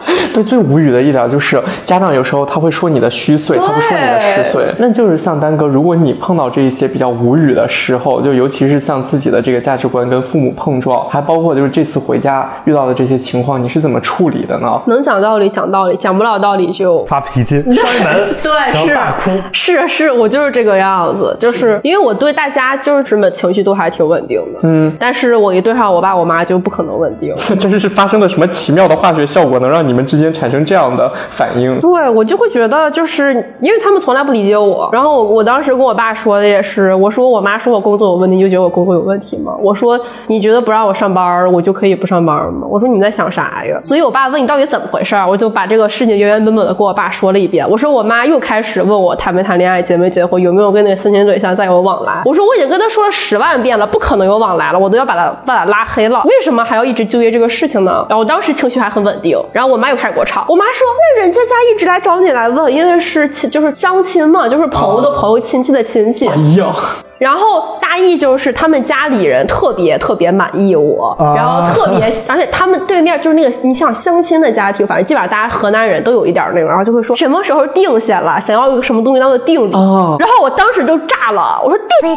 [0.33, 4.65] 对，最无语的一点就是家长有时候他会说你的虚岁，他不说你的实岁。
[4.77, 14.81] 那就是像丹哥，如果你碰到这一些比较无语的时候，就尤其是像自己的这个价值观跟父母碰撞，还包括就是这次回家遇到的这些情况，你是怎么处理的呢？
[14.87, 27.33] 能讲道理讲道理，讲不了道理就发脾气、 摔门，对，是大哭，是是，我就是这个样子，就是因为我对大家就是什么情绪都还挺稳定的，嗯，但是我一对上我爸我妈就不可能稳定。
[27.59, 31.79] 这是发生了什么奇妙的化学效果，能让你们之间产生这样的反应？
[31.79, 39.55] 对我就会觉得，就是因为他们从来不理解我，然后我我当时跟我爸说的也是，我说我妈说我工作有问题，你就觉得我工作有问题吗？
[39.61, 42.67] 我说你觉得不让我上班，我就可以不上班吗？
[42.69, 43.79] 我说你在想啥呀？
[43.81, 47.69] 所以我爸问你到底怎么回事，我就把这个事情原原本本的跟我爸说了一遍。
[47.69, 52.21] 我说我妈又开始问我谈没谈恋爱，结没结婚，有没有跟那个相亲对象再有往来。
[52.25, 56.21] 我说我已经跟他说了十万遍了，不可能有往来了，我都要把他把他拉黑了。
[56.25, 58.05] 为什么还要一直纠结这个事情呢？
[58.09, 60.45] 然后我当时情绪还很稳定，然后我妈又开始给我吵。
[60.47, 66.27] 我妈说那人家家一直来找你来问，因为是亲就是相亲嘛，就是朋友的朋友，亲戚的亲戚。
[66.27, 66.75] 哎呀。
[67.21, 79.71] 然后大意就是他们家里人特别特别满意我，然后特别，而且他们对面就是那个你像相亲的家庭，反正基本上大家河南人都有一点那种，然后就会说什么时候定下了，想要一个什么东西当做定礼。
[79.71, 81.85] 然后我当时就炸了，我说定。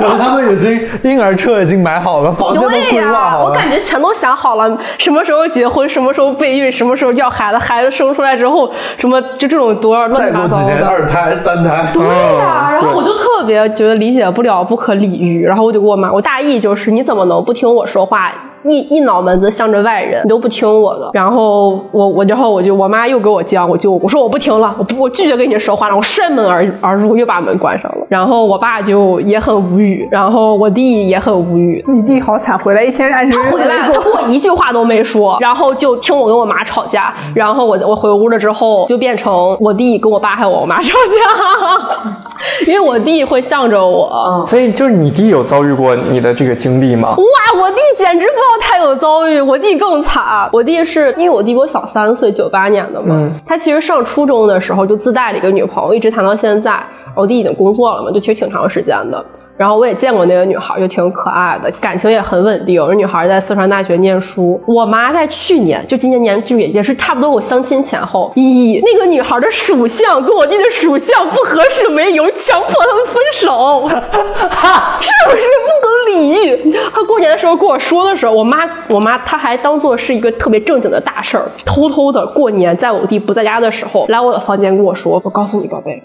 [0.00, 3.44] 然后他们已经婴儿车已经买好了，房间都规划好了。
[3.46, 10.58] 我感觉全都想好了，什么时候结婚，什么时候备孕，什么时候要孩子，孩子生出来之后，什么就这种多少乱七八糟的。
[10.58, 11.90] 再过几年二胎三胎。
[11.92, 12.04] 对
[12.38, 12.74] 呀。
[12.76, 15.42] 然后我就特别觉得理解不了，不可理喻。
[15.44, 18.32] 然后我就跟我妈，我大意就是你怎么能不听我说话？
[18.70, 21.10] 一一脑门子向着外人，你都不听我的。
[21.12, 28.06] 然后我我然后我就我妈又给我犟，我就我说我不听了，我不我拒绝跟你说话了，我摔门而而入，又把门关上了。
[28.08, 31.84] 然后我爸就也很无语，然后我弟也很无语。
[31.88, 37.14] 你弟好惨，回来一天按时他回来，他跟我一句话都没说，然后就听我跟我妈吵架。
[37.34, 44.44] 然后我我回屋了之后，就变成我弟跟我爸还有我妈吵架， 因为我弟会向着我。
[44.46, 47.10] 所以就是你弟有遭遇过你的这个经历吗？
[47.10, 50.48] 哇，我弟简直不知道他有遭遇，我弟更惨。
[50.52, 53.28] 我弟是因为我弟比我小三岁，九八年的嘛。
[53.44, 56.82] 他其实上初中的时候就自带了一个女朋友，一直谈到现在。
[57.16, 59.24] 我弟已经工作了嘛，就其实挺长时间的。
[59.56, 62.84] 然后我也见过那个女孩，就挺可爱的，感情也很稳定。
[62.88, 64.60] 那女孩在四川大学念书。
[64.66, 76.78] 我妈在去年，就今年年就也也是差不多我相亲前后，咦，那个女孩的属相跟我弟的属相不合适，没有强迫他们分手，是不是不可理喻？
[76.92, 78.58] 他过年的时候跟我说的时候，我妈
[78.90, 86.02] 我妈她还当做是一个特别正经的大事儿，偷偷的过年在我弟不在家的时候来我的房间跟我说：“我告诉你，宝贝。”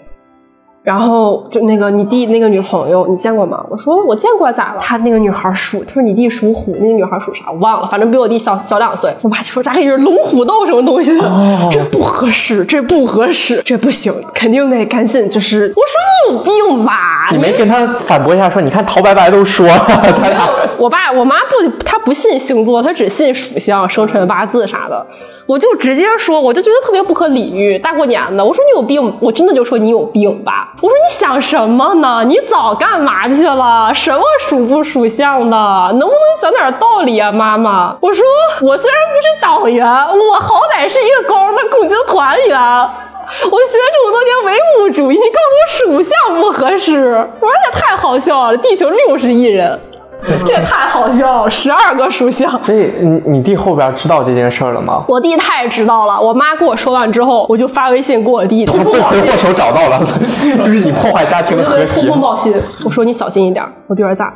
[0.82, 3.64] 然后就那个你弟那个女朋友你见过吗？
[3.70, 4.80] 我说我见过，咋了？
[4.80, 7.44] 他那个女孩属，他说你弟属虎，那个女孩属啥？
[7.52, 9.14] 我忘了，反正比我弟小小两岁。
[9.22, 15.72] 我妈就说咋也是龙虎斗什么东西的，这不合适，这不合适，这不行，肯定得赶紧就是。
[15.76, 17.28] 我说你有病吧？
[17.30, 20.40] 你没跟他反驳一下说，你看陶白白都说了， 他俩。
[20.78, 25.06] 我爸我妈不，他不信星座，他只信属相、生辰八字啥的。
[25.46, 27.78] 我就直接说，我就觉得特别不可理喻。
[27.78, 30.71] 大过年的，我说你有病，我真的就说你有病吧。
[30.80, 32.24] 我说你想什么呢？
[32.24, 33.92] 你早干嘛去了？
[33.94, 35.56] 什么属不属相的？
[35.56, 37.96] 能不能讲点道理啊，妈妈？
[38.00, 38.24] 我说
[38.62, 42.58] 我虽然不是党员，我好歹是一个高中的共青团员。
[42.58, 47.14] 我学这么多年唯物主义，你告诉我属相不合适？
[47.40, 49.78] 我说这太好笑了，地球六十亿人。
[50.46, 52.62] 这也太好笑了，十二个属相。
[52.62, 55.04] 所以你你弟后边知道这件事了吗？
[55.08, 56.20] 我弟太知道了。
[56.20, 59.22] 我妈跟我说完之后，我就发微信给我弟，通风报信。
[59.22, 62.02] 祸首找到了， 就是你破坏家庭的和谐。
[62.02, 62.54] 通风报信，
[62.84, 63.64] 我说你小心一点。
[63.88, 64.32] 我弟说咋？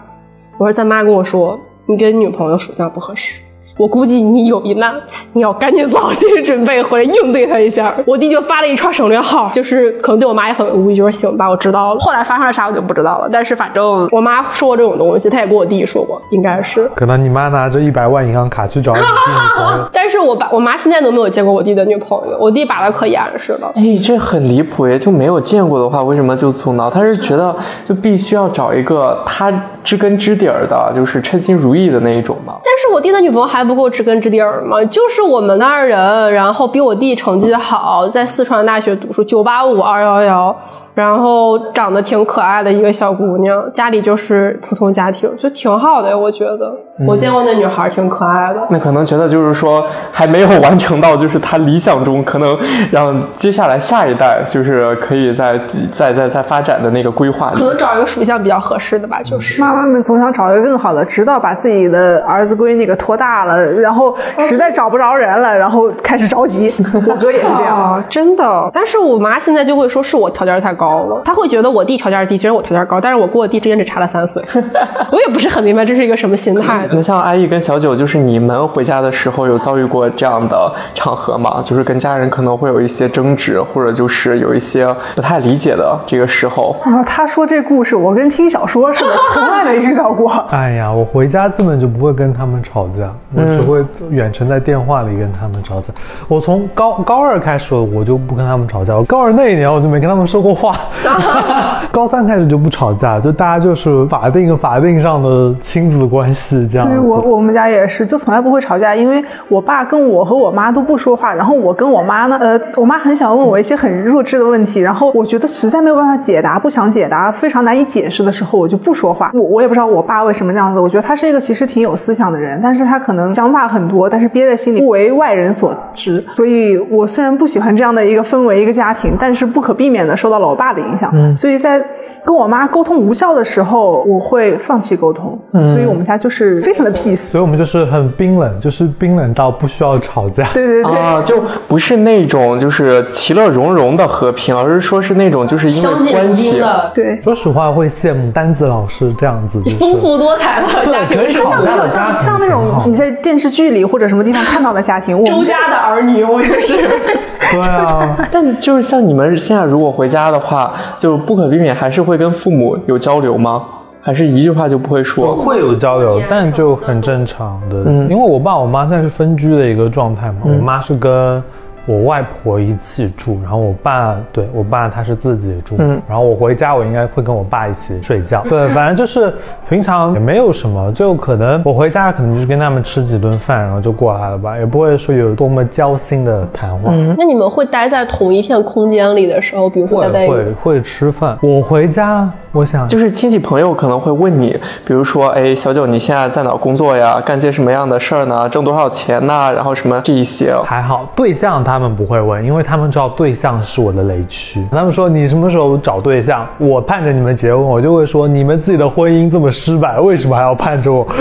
[0.59, 3.35] 我说咱妈跟我说，你跟女朋友属相不合适。
[3.77, 4.95] 我估计你有一难，
[5.35, 7.95] 你要赶紧做好心理准备，回来应对他一下。
[8.07, 12.01] 我弟就发了一串省略号，就是可能对我妈也很无语，就说行吧，我知道了。
[12.01, 16.91] 后来发生了啥我就不知道了，但是反正我妈说过这种东西，她也跟我弟说过，应该是。
[16.95, 19.07] 可能你妈拿着一百万银行卡去找你弟
[19.93, 23.71] 但是我爸我妈现在都没有见过我弟的女朋友，我弟把的可严实了。
[23.75, 24.99] 哎，这很离谱耶！
[24.99, 26.89] 就没有见过的话，为什么就阻挠？
[26.89, 27.55] 他是觉得
[27.87, 29.53] 就必须要找一个他
[29.87, 32.55] 知根知底儿的，就是称心如意的那一种嘛？
[32.65, 34.61] 但是我弟的女朋友还不够知根知底儿。
[34.63, 40.57] 吗，就是我们那儿人，然后比我弟成绩好，在四川大学读书，九八五二幺幺。
[40.97, 46.19] 然后长得挺可爱的一个小姑娘，家里就是普通家庭，就挺好的。
[46.19, 46.75] 我觉得
[47.07, 48.67] 我见过那女孩挺可爱的。
[48.71, 52.59] 那可能觉得就是说还没有完成到，就是他理想中可能
[52.91, 55.61] 让接下来下一代就是可以在
[55.93, 57.51] 在在在发展的那个规划。
[57.53, 66.73] 可能找一个属相比较合适的吧，就是妈妈们总想找一个更好的，直到把自己的儿子闺女给拖大了，然后实在找不着人了，然后开始着急。
[67.07, 68.71] 我哥也是这样，真的。
[68.73, 70.86] 但是我妈现在就会说是我条件太高。
[70.87, 74.43] 高了，他会觉得我弟条件低，虽然我条件高，但是我跟我弟之间只差了三岁，
[75.11, 76.87] 我也不是很明白这是一个什么心态。
[76.91, 81.61] 那像阿姨跟小九，就是你们回家的时候有遭遇过这样的场合吗？
[81.65, 86.77] 就是跟家人可能会有一些争执，或者就是有一些不太理解的这个时候。
[86.85, 90.31] 然后他说这故事，我跟听小说似的，从来没遇到过。
[90.51, 95.93] 哎呀，我回家根本就不会跟他们吵架，我只会远程在电话里跟他们吵架。
[96.29, 98.95] 我从高高二开始，我就不跟他们吵架。
[98.95, 100.76] 我高二那一年，我就没跟他们说过话。
[101.91, 106.87] 高三开始就不吵架，就大家就是法定法定上的亲子关系这样。
[106.89, 119.31] 对我我们家也是，就从来不会吵架，因为我爸跟我和我妈都不说话，然后我跟我妈呢，呃，我妈很想问我一些很弱智的问题，然后我觉得实在没有办法解答，不想解答，非常难以解释的时候，我就不说话。
[119.33, 126.23] 我我也不知道我爸为什么那样子，我觉得他是一个其实挺有思想的人，但是他可能想法很多，但是憋在心里不为外人所知。
[126.35, 131.11] 所以我虽然不喜欢这样的一个氛围，一个家庭，但是不可避免的受到了我爸的影响。
[131.15, 131.83] 嗯，所以在
[132.25, 135.39] 跟我妈沟通无效的时候，我会放弃沟通。
[135.53, 137.17] 嗯，所以我们家就是非常的 peace。
[137.17, 140.45] 所以我们就是很冰冷，就是冰冷到不需要吵架。
[140.53, 146.63] 对对对啊，就不是那种就是其乐融融的和平，而是说是那种就是因为关系。
[146.95, 155.25] 对，说实话会羡慕丹子老师这样子，丰富多彩的家庭，像像像那种你在电视剧里或者什么地方看到的家庭。
[155.25, 156.75] 周家的儿女，我也是。
[157.51, 163.63] 对啊，但就是像你们现在如果回家的话，就不可避免还是会跟父母有交流吗？
[164.01, 165.35] 还是一句话就不会说？
[165.35, 167.85] 会有交流，但就很正常的。
[167.87, 171.43] 嗯，因为我爸我妈现在是分居的一个状态嘛，我妈是跟。
[171.87, 179.33] 我外婆一起住，然后我爸对我爸他是自己住，嗯，然后我回家我应该会跟我爸一起睡觉，对，反正就是
[179.69, 186.91] 平常也没有什么，就可能我回家可能就是跟他们吃几顿饭，然后就过来了吧，也不会说有多么交心的谈话。
[186.93, 192.29] 嗯，那你们会待在同一片空间里的时候，比如说待在会会吃饭，我回家。
[192.57, 197.21] 我想，就是亲戚朋友可能会问你，比如说，哎，小九，你现在在哪工作呀？
[197.21, 198.49] 干些什么样的事儿呢？
[198.49, 199.53] 挣多少钱呢？
[199.55, 204.67] 然后什么这一些，还好，对象他们不会问，因为他们知道对象是我的雷区。
[204.73, 206.47] 他们说你什么时候找对象？
[206.57, 211.07] 我盼着你们结婚，我就会说你们自己的婚姻这么失败，为什么还要盼着我？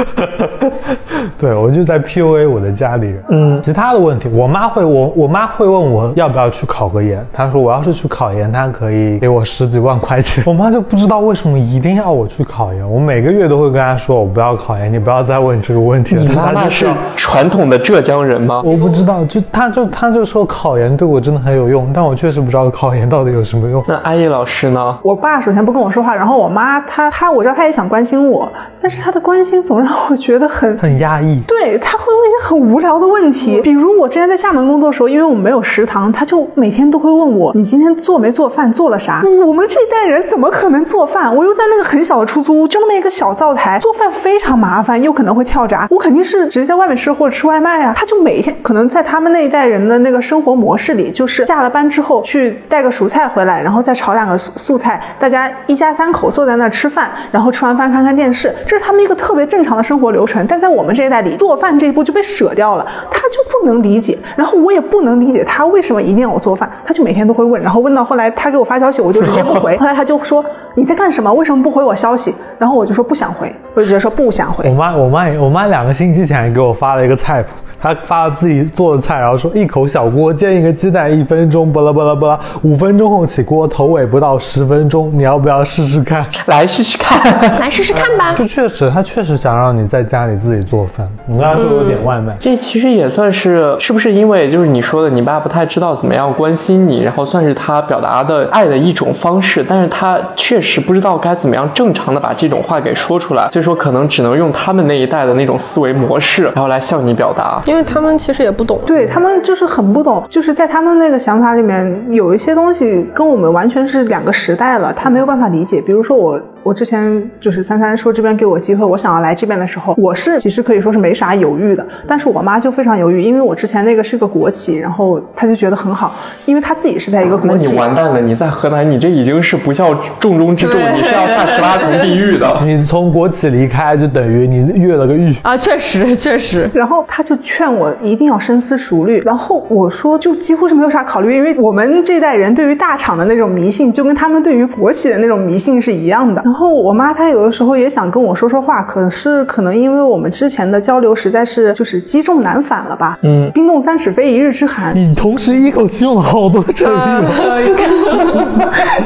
[1.38, 3.24] 对我就在 PUA 我的家里人。
[3.30, 7.28] 嗯，其他的问题，我妈会，我我妈会问我要不要去考个研。
[7.34, 10.42] 她说我要是去考研，她可以给我十几万块钱。
[10.48, 11.25] 我妈就不知道。
[11.26, 12.88] 为什么一定要我去考研？
[12.88, 16.22] 我每个月都会跟他说，我不要考研，你不要再问这个问题了。
[16.22, 18.62] 你妈妈是传统的浙江人吗？
[18.64, 23.84] 我不知道，就他就他就说考研对我真的很有用，但我确实不知道考研到底有什么用。
[23.88, 25.00] 那阿叶老师呢？
[25.02, 28.48] 我爸首先不跟我说话，然后我妈她她我知道她也想关心我，
[28.80, 31.40] 但是她的关心总让我觉得很很压抑。
[31.48, 39.24] 对，他会问一些很无聊的问题，比如我之前在厦门工作的时候，因为我们没有食堂，他就每天都会问我，你今天做没做饭，做了啥？
[39.46, 41.15] 我们这一代人怎么可能做饭？
[41.30, 42.06] 我又在那个很。
[42.06, 45.88] 小的出租屋，就那么一个小灶台，做饭非常麻烦，又可能会跳闸。
[45.90, 47.92] 我肯定是直接在外面吃或者吃外卖啊。
[47.98, 60.46] 他就每一天可能在他们那一代人的那个生活模式里，就是下了班之后去带个熟菜回来，然后再炒两个素素菜，大家一家三口坐在那儿吃饭，然后吃完饭看看电视，这是他们一个特别正常的生活流程。
[60.48, 64.16] 但在我们这一代里，做饭这一步就被舍掉了，他就不能理解。
[64.36, 69.76] 然后我也不能理解他为什么一定要我做饭，他就每天都会问，然后问到后来他给我发消息，我就直接不回。
[69.82, 71.32] 后来他就说你在干什么？
[71.34, 71.84] 为什么不回？
[71.84, 74.68] 我消息，然后我就说不想回，我就直接说不想回。
[74.70, 86.26] 我妈，我妈，我妈两个星期前给我发了一个菜谱，她发了自己做的菜，然后说一口小锅煎一个鸡蛋，一分钟，巴拉巴拉巴拉，五分钟后起锅，头尾不到十分钟，你要不要试试看？
[86.48, 87.20] 来试试看，
[87.60, 88.34] 来试试看吧。
[88.38, 91.08] 就确实，他确实想让你在家里自己做饭。
[91.28, 115.82] 我刚才说有点外卖，这其实也算是，是不是因为就是你说的，你爸不太知道怎么样关心你，然后算是他表达的爱的一种方式，但是他确实不知道该怎么样正常的把这种话给说出来，所以说可能只能用他们那一代的那种思维模式，然后来向你表达，因为他们其实也不懂，对他们就是很不懂，就是在他们那个想法里面有一些东西跟我们完全是两个时代了，他没有办法理解。
[115.82, 116.40] 比如说我。
[116.66, 121.88] 我之前就是三三说这边给我机会，我想要来这边的时候，我是其实可以说是没啥犹豫的。
[122.08, 126.16] 但是我妈就非常犹豫，因为我之前那个是个国企，然后她就觉得很好，
[126.48, 127.68] 因为她自己是在一个国企。
[127.68, 132.52] 那你完蛋了，你在河南，你这已经是不孝重中之重，你是要下十八层地狱的。
[132.66, 135.56] 你从国企离开，就等于你越了个狱啊！
[135.56, 136.68] 确实，确实。
[136.74, 139.22] 然后他就劝我一定要深思熟虑。
[139.24, 146.42] 然后我说，就几乎是没有啥考虑，因为我们这代人对于大厂的那种迷信，就跟他们对于国企的那种迷信是一样的。
[146.44, 153.20] 然后我妈她有的时候也想跟我说说话，可是可能因为我们之前的交流实在是就是积重难返了吧。
[153.24, 154.96] 嗯，冰冻三尺非一日之寒。
[154.96, 157.76] 你同时一口气用了好多成语，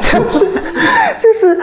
[0.01, 0.45] 就是
[1.19, 1.57] 就是。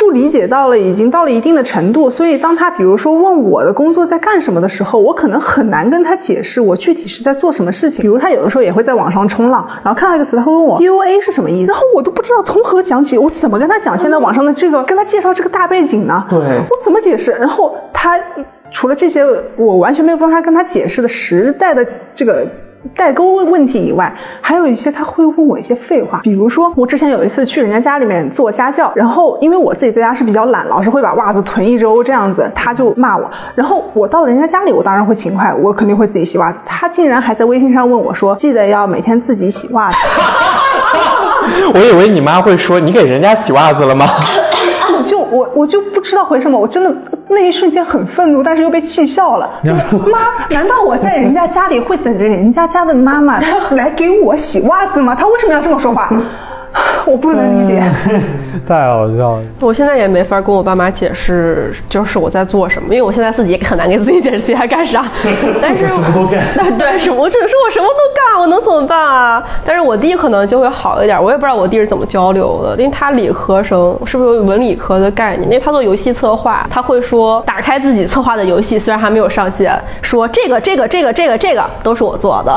[0.00, 8.00] 不理解到了，已经到了一定的程度，所以当他比如说问我的工作在干什么的时候，我可能很难跟他解释我具体是在做什么事情。
[8.00, 16.24] 比如他有的时候也会在网上冲浪，然后看到一个词，他会问我 P U A 是什么意思，然后我都不知道从何讲起，我怎么跟他讲现在网上的这个，跟他介绍这个大背景呢？
[16.30, 17.32] 对，我怎么解释？
[17.32, 18.18] 然后他
[18.70, 19.22] 除了这些，
[19.56, 22.46] 我完全没有办法跟他解释的时代的这个。
[22.96, 33.30] 代沟问题以外，还有一些他会问我一些废话，比如说我之前有一次去人家家里面做家教，然后因为我自己在家是比较懒，老是会把袜子囤一周这样子，他就骂我。
[33.54, 36.58] 然后我到了人家家里，我当然会勤快，我肯定会自己洗袜子。
[36.64, 39.96] 他竟然还在微信上问我说：“记得要每天自己洗袜子。”
[41.74, 44.06] 我以为你妈会说：“你给人家洗袜子了吗？”
[45.30, 46.92] 就我我就不知道回什么，我真的
[47.28, 49.48] 那一瞬间很愤怒，但是又被气笑了。
[50.10, 50.18] 妈，
[50.54, 53.40] 难道我在人家家里会等着人家家的妈妈
[53.70, 55.14] 来给我洗袜子吗？
[55.14, 56.10] 他为什么要这么说话？
[57.06, 57.82] 我不能理解。
[58.66, 59.42] 太好笑了！
[59.60, 65.04] 我现在也没法跟我爸妈解释，就是我在做什么，因为我现在自己也很难给自己解释自己在干啥。
[65.62, 66.42] 但是什么都干。
[66.56, 69.42] 那对，是我只能说我什么都干，我能怎么办啊？
[69.64, 75.44] 但是我弟可能就会好一点，我也不知道我弟是怎么交流的，因为他理科生，是不是有文理科的概念？
[75.44, 82.56] 因为他做游戏策划，他会说打开自己策划的游戏，虽然还没有上线，说这个这个这个这个这个都是我做的。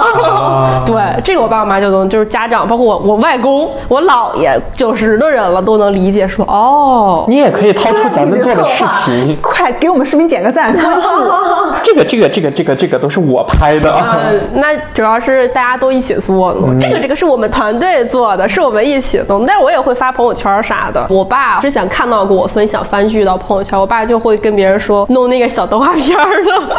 [0.86, 6.28] 对，这个我爸我妈就能，就是家长，包括我我外公、我姥爷，九十的人了都能理解。
[6.28, 10.74] 说哦，你也可以掏出咱们做的视频，快给我们视频点个赞。
[11.84, 13.94] 这个这个这个这个这个都是我拍的。
[13.94, 16.60] 嗯，那主要是大家都一起做的。
[16.80, 19.46] 这个这个是我们团队做的，是我们一起弄。
[19.46, 21.06] 但是我也会发朋友圈啥的。
[21.10, 26.78] 我爸之前看到过我分享番剧到朋友圈，我爸就会跟别人说弄那个小动画片的，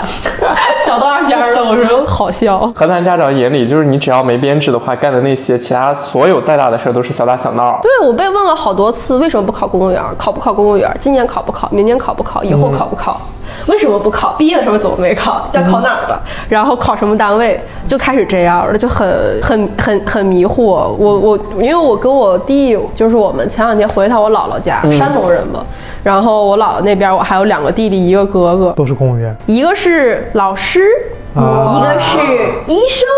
[0.87, 1.63] 小动画片的。
[1.63, 2.59] 我说好笑。
[2.75, 7.79] 河南家长眼里，就是你只要没编制的话，干的那些其他所有再大的事都是小打小闹。
[7.81, 10.03] 对我被问了好多次，为什么不考公务员？
[10.19, 10.91] 考不考公务员？
[11.01, 11.69] 今年考不考？
[11.71, 12.43] 明年考不考？
[12.43, 13.21] 以后考不考？
[13.69, 14.35] 为什么不考？
[14.37, 15.49] 毕业的时候怎么没考？
[15.53, 16.19] 要考哪儿的？
[16.49, 17.61] 然后考什么单位？
[17.87, 20.57] 就开始这样了，就很很很很迷惑。
[20.59, 25.65] 我我因为我跟我弟，就是我们前两天回一趟我姥姥家，山东人嘛。
[26.05, 30.85] 然后我姥姥那边我还有两个弟弟，一个哥哥，都是公务员，一个是老师。
[31.37, 32.21] 一个是
[32.69, 33.09] 医生，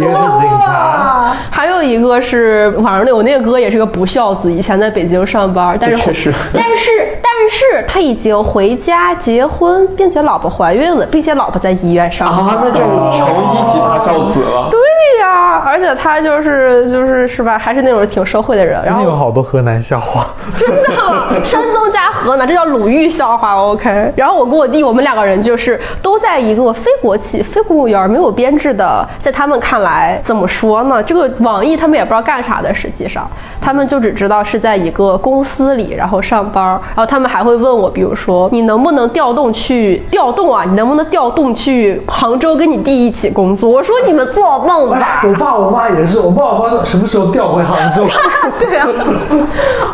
[0.00, 6.90] 一个是警察，还有一个是，反正那我那个哥也是个不孝子，以前在北京上班，但是确实，但是
[7.20, 14.68] 但是他已经回家结婚，并且老婆怀孕了，并且老婆在医院上班，啊，那就成一级大孝子了。
[14.70, 14.78] 对
[15.20, 18.80] 呀，而且他就是就是是吧，还是那种挺社会的人。
[18.84, 23.56] 然后有好多河南笑话， 真的，山东加河南，这叫鲁豫笑话。
[23.56, 27.60] OK，然后我跟我弟，我们两个人就是都在一个非国企非。
[27.64, 31.02] 公务员没有编制的，在他们看来怎么说呢？
[31.02, 33.26] 这个网易他们也不知道干啥的，实际上
[33.58, 36.62] 他们就只知道是在一个公司里，然后上班。
[36.62, 40.62] 然后他们还会问我，比如说你能不能调动去调动啊？
[40.66, 43.70] 你能不能调动去杭州跟你弟一起工作？
[43.70, 45.22] 我说你们做梦吧！
[45.26, 48.06] 我爸我妈也是，我爸我妈什么时候调回杭州？
[48.60, 48.86] 对啊，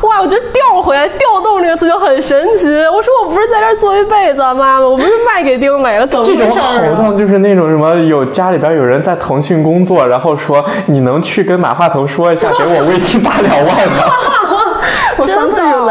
[0.02, 0.20] 哇！
[0.20, 2.68] 我觉得调回来调动这个词就很神奇。
[2.68, 7.68] 我说我不是在这儿做一辈子，妈妈，我不是卖给丁磊了，怎么这种好像就是那种。
[7.68, 14.04] 什么有家里边有人在腾讯工作，然后说你能去跟马化腾说一下，给我微信打两万吗？
[15.26, 15.90] 真的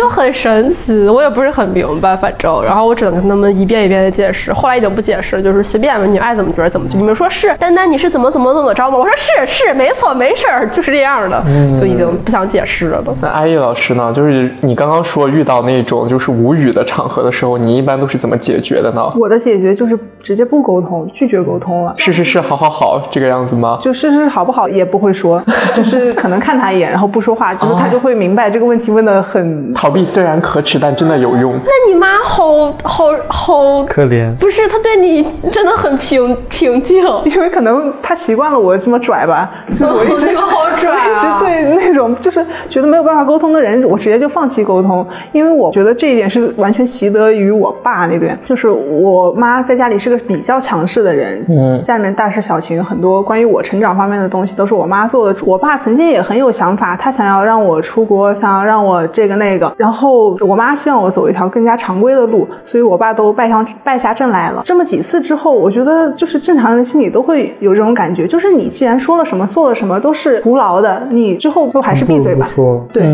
[0.00, 4.50] 就很神奇，我也不是很明白，反正，然后我只能跟他们一遍一遍的解释。
[4.50, 6.98] 后来已经不解释了，就是随便吧，你爱怎么觉得怎么就。
[6.98, 8.96] 你们说是丹丹，你是怎么怎么怎么着吗？
[8.96, 11.44] 我说是是没错没事儿，就是这样的，
[11.78, 13.04] 就已经不想解释了。
[13.20, 14.10] 那阿易老师呢？
[14.10, 19.12] 就是你刚刚说遇到那种就是无语的场合的时候，你一般都是怎么解决的呢？
[19.18, 21.92] 我的解决就是直接不沟通，拒绝沟通了。
[21.98, 23.78] 是是是，好好好，这个样子吗？
[23.82, 25.42] 就是是好不好也不会说，
[25.74, 31.52] 就是可能看他一眼，然后不说话，就是他就会明白这个问题问的很逃避，虽然可耻，但真的有用。
[31.64, 41.10] 那你妈好好好可怜，不是她对你真的很平平静，因为可能她习惯了我这么拽吧，就我一直 好拽啊。
[41.10, 55.46] 一直对那种就是觉得没有办法沟通的人，我直接就放弃沟通，因为我觉得这一点是完全习得于我爸那边，就是我妈在家里是个比较强势的人，嗯，家里面大事小情很多关于我成长方面的东西都是我妈做的主。
[55.50, 64.62] 我爸曾经也很有想法，他想要让我出国，想要让我这个那个，然后我妈希望我走一条更加常规的路，所以我爸都败下败下阵来了。
[64.64, 72.46] 这么几次之后，我觉得就是正常人的心里都会有这种感觉，就是你既然说了什么做了什么都是徒劳的，你之后就还是闭嘴吧。
[72.46, 73.04] 说对，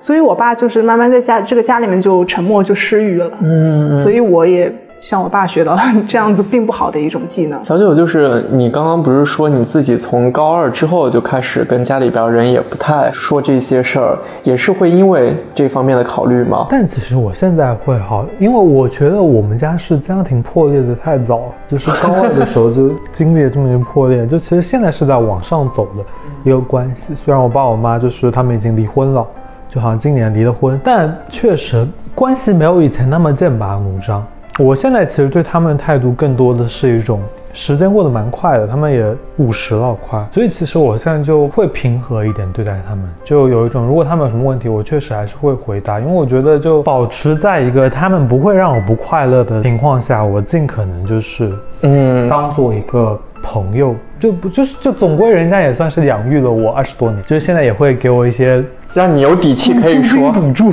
[0.00, 3.30] 所以我爸就是慢慢在家这个家里面就沉默就失语了。
[3.40, 4.72] 嗯，所以我也。
[4.98, 7.62] 向我爸学到了 这样子并不好的一种技能。
[7.64, 16.66] 小九，就是你刚刚不是说你自己从高二之后就开始跟家里边人也不太说这些事儿，也是会因为这方面的考虑吗？
[16.70, 26.02] 但其实我现在会好，因为我觉得我们家是家庭破裂的太早，就是高二的时候就经历了这么一个破裂，就其实现在是在往上走的
[26.44, 27.14] 一个关系。
[27.24, 29.26] 虽然我爸我妈就是他们已经离婚了，
[29.68, 34.26] 就好像今年离了婚，但确实关系没有以前那么剑拔弩张。
[34.58, 37.20] 我现在其实对他们的态度更多的是一种
[37.52, 51.52] 时间过得蛮快的，他们也五十了快，所以其实我现在就会平和一点对待他们，就有一种如果他们有什么问题，我确实还是会回答，因为我觉得就保持在一个他们不会让我不快乐的情况下，我尽可能就是
[51.82, 58.62] 嗯当做一个朋友，就不就是就总归人家也算是养育了我二十多年，就是现在也会给我一些。
[58.94, 60.72] 让你有底气可以说顶住。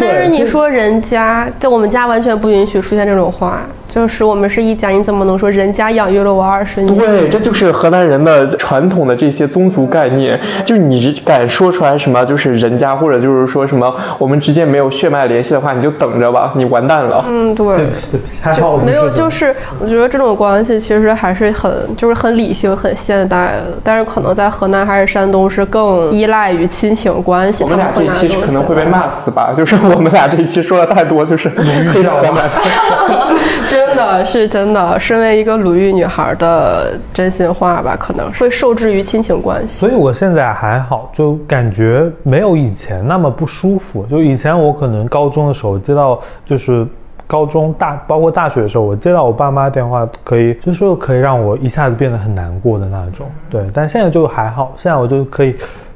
[0.00, 3.60] 但是你说人家在我们家完全不允许出现这种话，
[3.92, 6.98] 就是我们是一家，你怎么能说人家养育了我二十年？
[6.98, 10.40] 对，这就是河南人的传统的这些宗族概念。
[10.64, 17.22] 就你敢说出来什么，就是人家或者就是说什么我们之间没有血脉联系的话，你就等着吧，你完蛋了。
[17.28, 27.62] 嗯，对，对不起，对不起，还好没有，就是我觉得这种关系其实还是很就是很理性、很现代的，但是可能在河南还是山东是更依赖于亲情关系。
[27.62, 29.52] 我们俩这期可能会被骂死吧？
[29.54, 31.50] 就是我们俩这一期说的太多，就是
[31.92, 32.50] 黑河南。
[33.94, 39.80] 真的是真的，身为一个鲁豫女孩的真心话吧，可能会受制于亲情关系。
[39.80, 44.04] 所以我现在还好，就感觉没有以前那么不舒服。
[44.06, 46.86] 就以前我可能高中的时候接到，就是
[47.26, 53.26] 高中大包括大学的时候，我接到我爸妈电话，可以就是说可以让我一下子变得很难过的那种。
[53.50, 55.54] 对，但现在就还好，现在我就可以。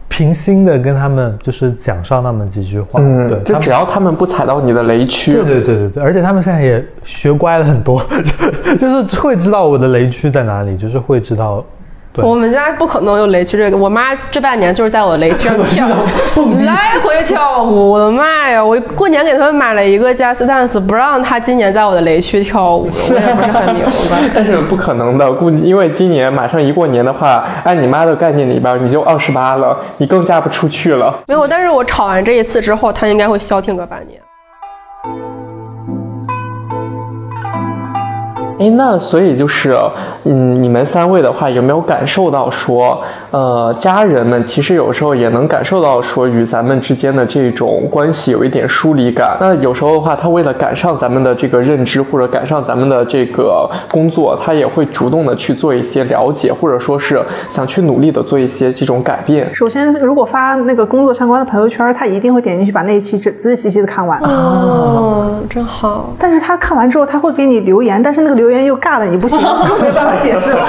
[0.09, 8.01] 平心的跟他们就是讲上那么几句话，嗯，对，就只要他们不踩到你的雷区，对对对对对，而且他们现在也学乖了很多，
[8.65, 11.65] 就就是会知道我的雷区在哪里，就是会知道。
[12.23, 15.87] 我们家不可能有雷区这个，我妈这半年就是在我雷区上 跳，
[16.65, 17.91] 来回跳舞。
[17.91, 18.65] 我的妈呀！
[18.65, 24.31] 我过年给他们买了一个 Just Dance，不让他今年在我的雷区跳舞，我也不是很明白。
[24.35, 31.15] 但是不可能的，估计因为今年马上一过年的话，按你妈的概念里边，你就二十八了，你更嫁不出去了。
[31.29, 34.21] 没有，但是我吵完这一次之后，他应该会消停个半年。
[38.59, 39.77] 哎，那所以就是，
[40.25, 42.99] 嗯，你们三位的话，有没有感受到说，
[43.31, 49.37] 呃，家人们其实有时候也能感受到说，与咱们之间的这种关系有一点疏离感。
[49.39, 59.55] 那有时候的话，他为了赶上咱们的这个认知，或者赶上咱们的这个工作，他也会主动的去做一些了解，或者说是想去努力的做一些这种改变。
[59.55, 64.19] 首先，如果发那个工作相关的朋友圈，他一定会点进去把那一期仔仔细细的看完。
[64.21, 66.15] 哦，真好。
[66.19, 68.46] 但是他看完之后，他会给你留言，但是那个留。
[68.47, 69.39] 留言又尬的你不行，
[69.83, 70.65] 没办法解释了。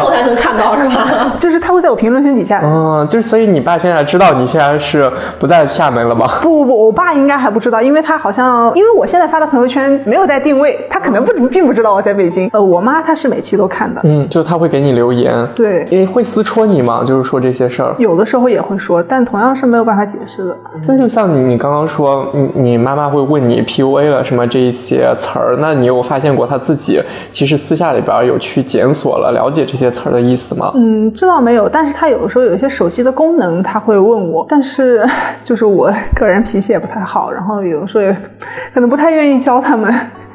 [0.00, 1.32] 后台能看到是吧？
[1.38, 2.60] 就是他会在我评论区底下。
[2.64, 6.26] 嗯，就是所以你爸现在知道你现在是不在厦门了吗？
[6.40, 12.48] 不不不，我爸应该还不知道，因为他好像因为我现在发的朋友圈没有带定位，他可能不并不知道我在北京。
[12.52, 14.00] 呃，我妈她是每期都看的。
[14.04, 15.46] 嗯，就他会给你留言。
[15.54, 17.02] 对，因为会私戳你嘛？
[17.04, 17.94] 就是说这些事儿。
[17.98, 20.56] 有的时候也会说，但同样是没有办法解释的。
[20.86, 27.92] 那就像你你刚刚说，你你妈妈会问你 PUA 了什么这一些词儿，那你有发现过他自己其实私下。
[27.92, 30.72] 里边有去检索了，了解这些词儿的意思吗？
[30.74, 35.06] 嗯，这倒没有，但是他有的时候有一些手机的功能，他会问我，但是
[35.44, 38.16] 就是我个人脾气也不太好，然后有的时候也
[38.72, 39.92] 可能不太愿意教他们。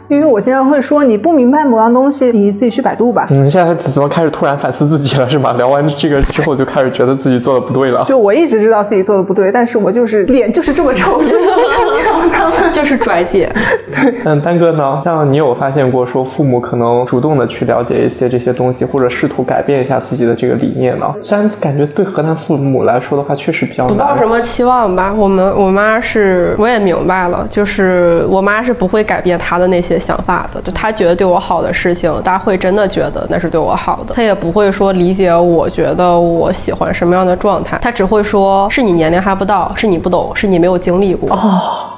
[0.09, 3.27] 因为我经常会说你不明白某样东西，你自己去百度吧。
[3.29, 5.53] 嗯，现在怎么开始突然反思自己了，是吗？
[5.57, 8.05] 聊完这个之后就开始觉得自己做的不对了。
[8.07, 13.51] 就我一直知道自己做的不对，但是我就是脸就是这么臭，就是不看他们， 就是拽姐。
[13.91, 15.01] 对，嗯，丹哥呢？
[15.03, 21.13] 像你有发现过说父母可能主动的去了解一些这些东西，或者试图改变一下自己的这个理念呢？
[21.21, 23.93] 虽然感觉对河南父母来说的话，确实比较难。
[23.93, 25.13] 不抱什么期望吧。
[25.13, 30.61] 我们我妈是，我也明白了，就是我妈是不会改变她的那些想法的。
[30.61, 34.13] 就他觉得对我好的事情，他会真的觉得那是对我好的。
[34.13, 41.29] 他也不会说理解我觉得我喜欢什么样的状态，他只会说是你年龄还不到，是你不懂，是你没有经历过。
[41.31, 41.37] 哦，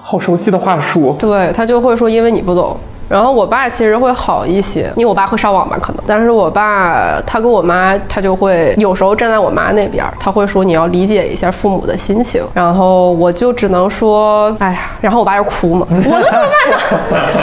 [0.03, 1.15] 好熟悉的话术。
[1.19, 2.75] 对他就会说，因为你不懂。
[3.09, 6.03] 然后我爸其实会好一些，因为我爸会上网吧，可能。
[6.05, 12.43] 但是我爸他跟我妈，他就会有时候站在我妈那边，他会说你要理解一下父母的心情。
[12.53, 16.69] 然后我就只能说，哎呀，然后我爸就哭嘛，我能怎么办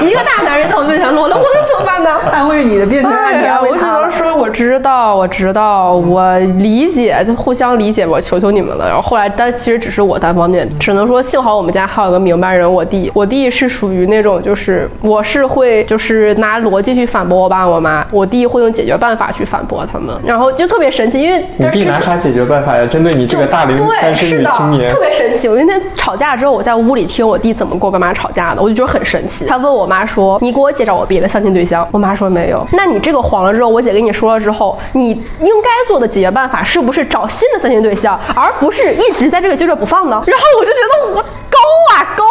[0.01, 0.09] 呢？
[0.09, 2.11] 一个大男人在我面前落了，我能怎么办呢？
[2.31, 8.87] 安慰你的变成安慰我只能说我知道，我知道，我理解，就互相理解吧，我求求你们了。
[8.87, 15.45] 然后后来，但其实只是我单方面，只能说幸好我们家还有个明白人，我弟，我弟是属于那种就是我是。
[15.57, 22.87] 会就是拿逻辑去反驳我爸我妈，我弟会用解决办法去反驳他们，然后就特别神奇，因为你弟拿啥解决办法呀？
[22.87, 25.49] 针对你这个大龄单身女青年，特别神奇。
[25.49, 29.47] 我那天吵架之后，我在屋里听我弟怎么跟我爸妈吵架的，我就觉得很神奇。
[29.47, 40.21] 他问我妈说：“你给我介绍我别的相亲对象？”我妈说：“没有。”那你这个黄了之后，我姐跟你说了之后，你应该做的解决办法是不是找新的相亲对象，而不是一直在这个揪着不放呢？
[40.27, 41.25] 然后我就觉得我
[41.57, 42.25] 高啊高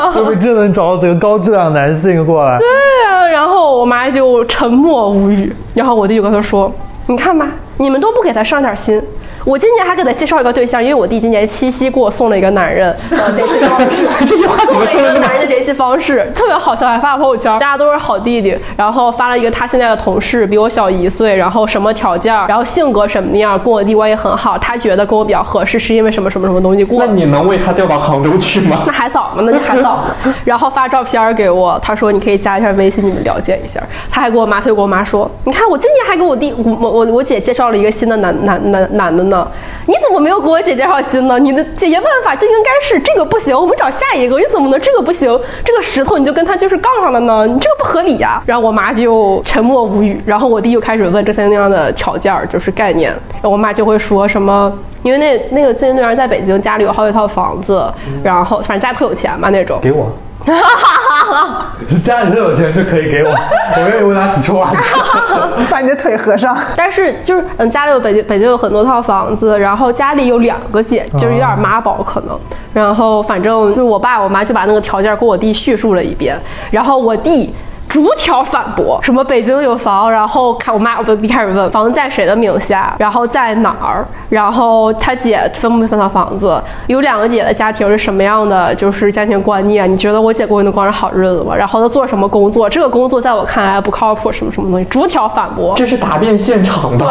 [0.00, 2.58] 啊，说明真能找到这个高质量男性过来。
[2.58, 2.66] 对
[3.04, 6.72] 呀，然后我妈就沉默无语，然后我弟就跟她说
[7.06, 7.46] ：“你看吧，
[7.78, 9.02] 你们都不给他上点心，
[9.44, 15.18] 我今年还给他介绍一个对象，因为我弟今年七夕给我送了一个男人联系方式，这句话怎么说的？
[15.18, 18.56] 男人的联系方式特别好笑，还发朋友圈， 大家都是好弟弟。
[18.76, 24.58] 然后发了一个他现在的同事，比我小一岁，然后什么条件，然后性格什么样，跟我弟关系很好。
[24.58, 27.04] 他觉得跟我比较合适，是因为什么什么什么东西过？
[27.04, 28.82] 那你能为他调到杭州去吗？
[28.86, 29.42] 那还早吗？
[29.44, 30.04] 那你还早。
[30.44, 33.80] 然后发照片给我，他说你可以加一下微信，你们了解一下。
[34.10, 39.50] 他还给我妈，他就跟我妈说，你看我今年还给我弟我我我姐介绍了一个新的男男男男的呢，
[39.86, 41.38] 你怎么没有给我姐介绍新呢？
[41.38, 44.38] 你的解决办法就应该是这个不行，我们找下一个。
[44.38, 45.28] 你怎么能这个不行？
[45.64, 47.46] 这个石头你就跟他就是杠上了呢？
[47.46, 48.42] 你这个不合理呀。
[48.44, 50.20] 然后我妈就沉默无语。
[50.26, 53.10] 然后我弟又开始问这些那样的条件，就是概念。
[53.10, 54.72] 然后我妈就会说什么，
[55.02, 57.90] 因为那那个咨询队员在北京，家里有好几套房子，
[58.22, 59.78] 然后反正家里特有钱嘛那种。
[59.80, 60.10] 给我。
[62.02, 63.30] 家里真有钱就可以给我，
[63.76, 64.76] 我愿意为他洗臭袜子，
[65.70, 66.56] 把你的腿合上。
[66.76, 72.38] 但是就是嗯，家里有北京北京有很多套房子，然后家里有两个姐，就是有点妈宝可能。
[72.72, 76.38] 然后反正就是我爸我妈就把那个条件给我弟叙述了一遍，
[76.70, 77.54] 然后我弟。
[77.90, 91.52] 逐条反驳，什么北京有房，然后看我妈，我一开始问房在谁的名下，然后在哪儿，然后他姐分不分到房子，有两个姐的家庭是什么样的，就是家庭观念，你觉得我姐过能过上好日子吗？
[91.52, 95.74] 然后她做什么工作，这个工作在我看来不靠谱，什么什么东西，逐条反驳。
[95.74, 97.04] 这是答辩现场的。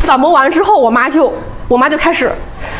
[0.00, 1.32] 反驳完之后，我妈就。
[1.68, 2.24] 我妈就开始，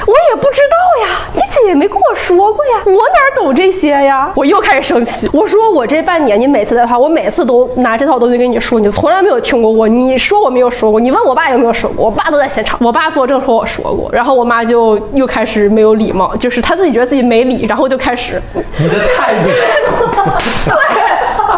[0.07, 4.33] 我也不知道呀，你姐也没跟我说过呀，我哪懂这些呀？
[4.35, 19.51] 我又开始生气，我说我这半年你每次的话，我每次都拿这套东西跟你说，你从来没有听过我，你说我没有说过，你问我爸有没有说过，我爸都在现场，我爸作证说我说过，然后我妈就又开始没有礼貌，就是她自己觉得自己没理，然后就开始，你的态度，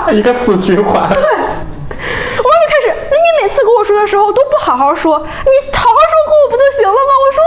[0.06, 5.96] 对，一个死循环，对，我妈就开始，那你每次跟我说的时候都不好好说，你好好
[6.50, 7.12] 不就行了吗？
[7.22, 7.40] 我说。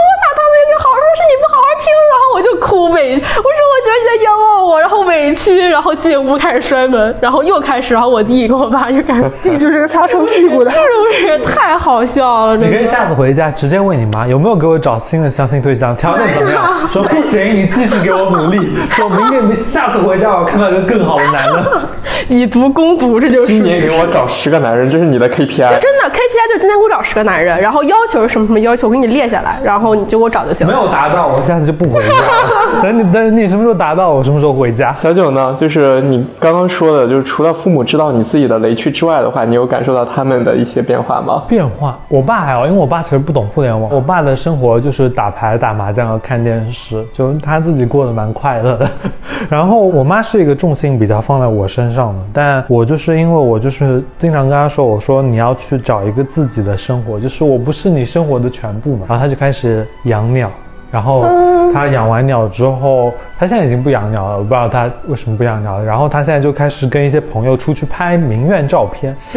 [0.80, 12.56] 好好说，是你不好好听，然后我就哭委屈，我说我觉得你在冤枉我，然后委屈，然后进屋开始摔门，然后又开始，然后我弟跟我爸就开始，弟就是个擦臭屁股的，是不是太好笑了？
[12.56, 16.88] 你可以下次回家直接问你妈有没有给我找新的相亲对象，条件怎么样？
[16.92, 18.76] 说不行，你继续给我努力。
[18.90, 21.88] 说明天下次回家我看到一个更好的男的，
[22.28, 25.78] 以毒攻毒，这就是今年给我找十个男人，这是你的 KPI。
[25.78, 30.66] 真的 KPI 就是今天给我找十个男人，然后要求是什么什么要求，我给你列下来，然后你就给我找就行。
[30.66, 32.08] 没有达到，我下次就不回家。
[32.82, 34.92] 等你等你什么时候达到，我什么时候回家。
[34.94, 35.54] 小九呢？
[35.56, 41.44] 就是你刚刚说的，就是除了父母知道你自己的雷区之外的话，你有感受到他们的一些变化吗？
[41.48, 43.90] 变化，我爸还好，因为我爸其实不懂互联网。
[43.92, 48.90] 我爸的生活就是打牌、打麻将和看电视，就他自己过得蛮快乐的。
[49.48, 59.06] 然后我妈是一个重心比较放在我身上的，但我就是因为我就是经常跟她说，我说你要去找一个自己的生活，就是我不是你生活的全部嘛。
[59.08, 60.50] 然后他就开始养鸟。
[60.94, 61.26] 然后
[61.72, 65.84] 他养完鸟之后，他现在已经不养鸟了，我不知道他为什么不养鸟了。
[65.84, 69.12] 然后他现在就开始跟一些朋友出去拍名苑照片，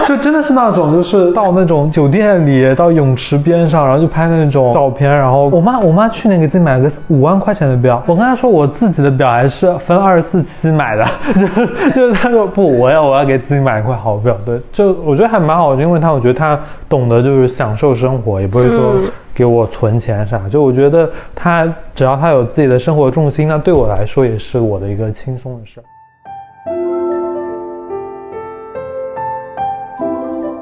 [0.08, 5.10] 就真的是那种，就是到那种酒店里，到泳池边上，然后就拍那种照片。
[5.10, 14.36] 然后我妈，我妈去年给自己买了个五万块钱的表，我跟她说我自己的表还是分二十四期买的， 就就是她说不，我要我要给自己买一块好表。
[14.44, 18.94] 对，就我觉得还蛮好的，因为她我觉得她懂得就是享受生活，也不会说。
[19.32, 20.38] 给我存钱啥？
[20.50, 25.80] 就我觉得他只要他有自己的生活重心，那对我来说也是我的一个轻松的事。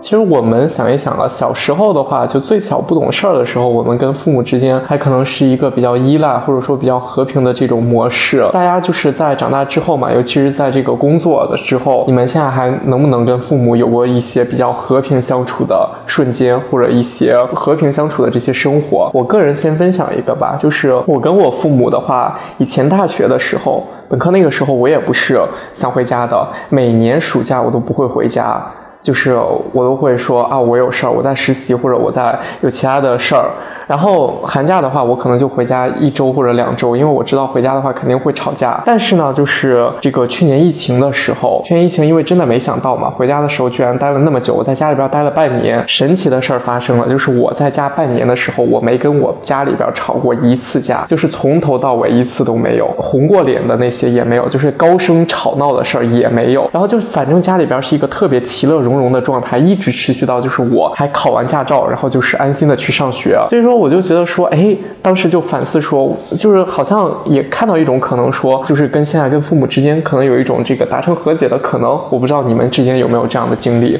[0.09, 8.43] 其实我们想一想啊，小时候的话，就最小不懂事儿的时候，我们跟父母之间还可能是一个比较依赖或者说比较和平的这种模式。
[8.51, 19.11] 大家就是在长大之后嘛，尤其是在这个工作的之后，你们现在还能不能跟父母有过一些比较和平相处的瞬间，或者一些和平相处的这些生活？
[19.13, 25.39] 我个人先分享一个吧，就是我跟我父母的话，以前大学的时候，本科那个时候，我也不是
[25.75, 28.59] 想回家的，每年暑假我都不会回家。
[29.01, 29.35] 就是
[29.73, 33.51] 我都会说啊，我有事儿，我在实习或者我在有其他的事儿。
[33.89, 38.79] 然后寒假的话，我可能就回家一周或者两周，因为我知道回家的话肯定会吵架。
[38.85, 45.83] 但是呢，就是这个去年疫情的时候，去年疫情因为真的没想到嘛，回家的时候居然待了那么久，我在家里边待了半年。
[45.87, 56.69] 神奇的事儿发生了，就是我在家半年的时候，我没跟我家里边吵过一次架，就是从头到尾一次都没有，红过脸的那些也没有，就是高声吵闹的事儿也没有。
[56.71, 63.39] 然后就反正家里边是一个特别其乐融融的状态，一直持续到就是我还考完驾照，然后就是安心的去上学。
[63.49, 63.78] 所以说。
[63.79, 71.91] 我就觉得说，哎，当时就反思说，就是好像也看到一种可能，说就是跟现在跟父母之间可能有一种这个达成和解的可能。
[72.11, 73.99] 我不知道你们之间有没有这样的经历。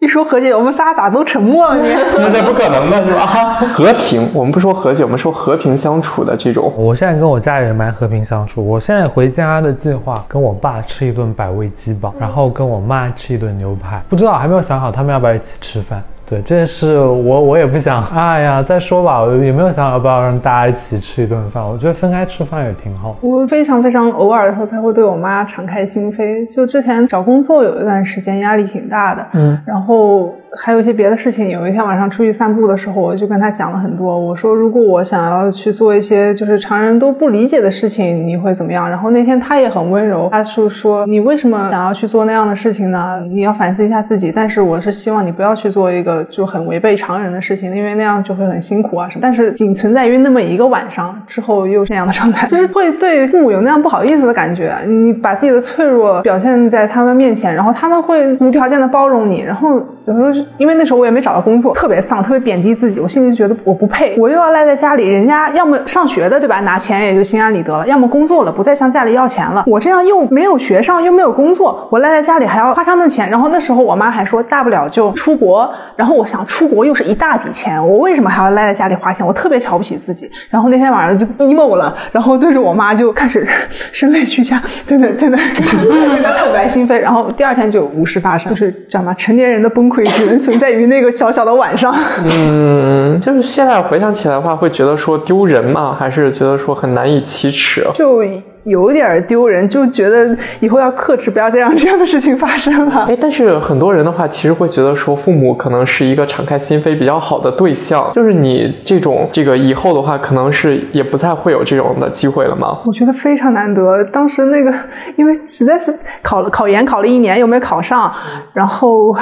[0.00, 1.76] 一说和解，我们仨咋都沉默了？
[1.76, 3.26] 呢那这不可能的是吧？
[3.72, 6.70] 和平，我们不说和解，我们说和平相处的这种。
[6.76, 8.66] 我现在跟我家里人蛮和平相处。
[8.66, 14.02] 我现在回家的计划，跟我爸吃一顿百味鸡煲，然后跟我妈吃一顿牛排。
[14.06, 16.02] 不知道还没有想好他们要不要一起吃饭。
[16.34, 21.62] 对，这件事我我也不想，哎呀，再说吧，我也没有想要不要让大家一起吃一顿饭。
[21.62, 23.16] 我觉得分开吃饭也挺好。
[23.20, 26.52] 我非常非常偶尔的时候才会对我妈敞开心扉。
[26.52, 30.34] 就之前找工作有一段时间压力挺大的，嗯，然后。
[30.56, 31.48] 还有一些别的事情。
[31.50, 34.18] 有一天晚上出去散步的时候，我就跟他讲了很多。
[34.18, 38.88] 我说，如果我想要去做一些就是常人都不理解的事情，你会怎么样？
[38.88, 43.22] 然后那天他也很温柔，他是说，你为什么想要去做那样的事情呢？
[43.28, 44.32] 你要反思一下自己。
[44.32, 49.20] 但是我是希望你不要去做一个就很违背常人的事情，因为那样就会很辛苦啊什么。
[49.22, 54.74] 但是仅存在于那么一个晚上之后又是那样的状态，就是会对父母有那样不好意思的感觉。
[54.86, 59.74] 你把自己的脆弱表现在他们面前，然后他们会无条件的包容你，然后
[60.06, 60.43] 有时候就。
[60.58, 66.60] 因为那时候我也没找到工作，特别丧，特别贬低自己，我心里就觉得我不配，我又要赖在家里，人家要么上学的，对吧？
[66.60, 69.64] 拿钱也就心安理得了，要么工作了，不再向家里要钱了。
[69.66, 73.28] 我这样又没有学上，又没有工作，我赖在家里还要花他们的钱。
[73.28, 75.68] 然后那时候我妈还说，大不了就出国。
[75.96, 79.26] 然后我想出国又是一大笔钱，我为什么还要赖在家里花钱？
[79.26, 80.30] 我特别瞧不起自己。
[80.50, 83.46] 然后那天晚上就 emo 了，然后对着我妈就开始
[83.92, 86.98] 声泪俱下，真的真的 坦白心扉。
[86.98, 89.14] 然后第二天就无事发生，就是知道吗？
[89.14, 90.40] 成年人的崩溃只能。
[90.44, 91.94] 存在于那个小小的晚上。
[92.24, 95.96] 嗯，就是现在回想起来的话，会觉得说丢人吗？
[95.98, 97.82] 还是觉得说很难以启齿？
[97.94, 98.22] 就
[98.64, 103.06] 有点丢人，就觉得以后要克制，不要再让这样的事情发生了。
[103.08, 108.10] 哎，但是很多人的话，其实会觉得说父母可能是一个敞开心扉比较好的对象。
[108.14, 112.78] 就是你这种这个以后的话，可能是也不再会有这种的机会了吗？
[112.84, 114.04] 我觉得非常难得。
[114.12, 114.72] 当时那个，
[115.16, 118.12] 因为实在是考了考研考了一年，又没考上，
[118.52, 119.16] 然后。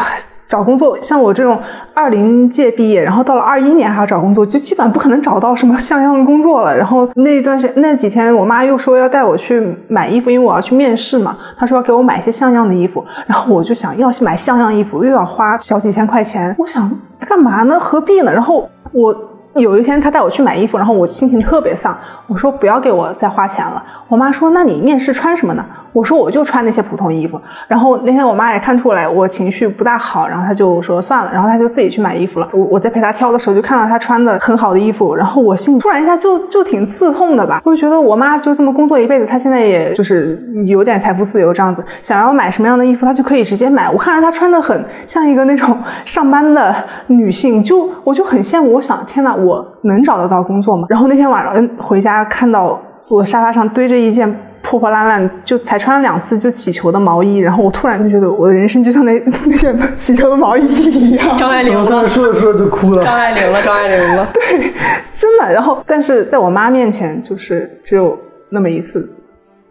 [0.52, 1.58] 找工作，像我这种
[1.94, 6.76] 二零届毕业，然后到了二一年还要找工作，就基本不可能找到什么像样的工作了。
[6.76, 11.34] 然后那段时间那几天，我妈又说要带我去买衣服，因为我要去面试嘛。
[11.56, 16.90] 她说要给我买一些像样的衣服，然后我就想要买像样衣服又要花小几千块钱，我想
[17.26, 17.80] 干嘛呢？
[17.80, 18.30] 何必呢？
[18.30, 19.16] 然后我
[19.54, 21.96] 有一天她带我去买衣服，然后我心情特别丧，
[22.26, 23.82] 我说不要给我再花钱了。
[24.06, 25.64] 我妈说那你面试穿什么呢？
[25.92, 27.38] 我说我就穿那些普通衣服，
[27.68, 32.48] 然后那天我妈也看出来我情绪不大好，然后她就说算了，然后她就自己去买衣服了。
[32.52, 43.90] 我我在陪她挑的时候就看到她穿的很好的衣服，然后我心里突然一下就就挺刺痛的吧，我就觉得我妈就这么工作一辈子，她现在也就是有点财富自由这样子，想要买什么样的衣服她就可以直接买。
[43.90, 45.76] 我看着她穿的很像一个那种
[46.06, 46.74] 上班的
[47.08, 48.72] 女性，就我就很羡慕。
[48.72, 50.86] 我想天哪，我能找得到工作吗？
[50.88, 54.34] 然后那天晚上回家看到我沙发上堆着一件。
[54.62, 61.36] 破破烂烂，就才穿了两次就起球的毛衣，然后我突然就觉得我的人生就像那 那件起球的毛衣一样。
[61.36, 63.02] 张爱玲了，说着说着就哭了。
[63.02, 64.26] 张爱玲了，张爱玲了。
[64.32, 64.72] 对，
[65.14, 65.52] 真的。
[65.52, 68.16] 然后，但是在我妈面前，就是只有
[68.48, 69.10] 那么一次，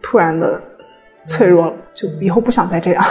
[0.02, 0.60] 突然的
[1.26, 3.04] 脆弱了，就以后不想再这样，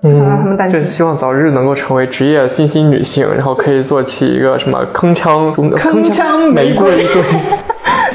[0.00, 0.80] 不想让他们担心。
[0.80, 7.04] 就希望早日能够成为职业新兴女性，然后可以做起一个什么铿锵铿锵玫瑰。
[7.04, 7.22] 对。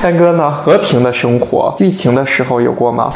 [0.02, 0.52] 三哥呢？
[0.52, 3.08] 和平的生活，疫情的时候有过吗？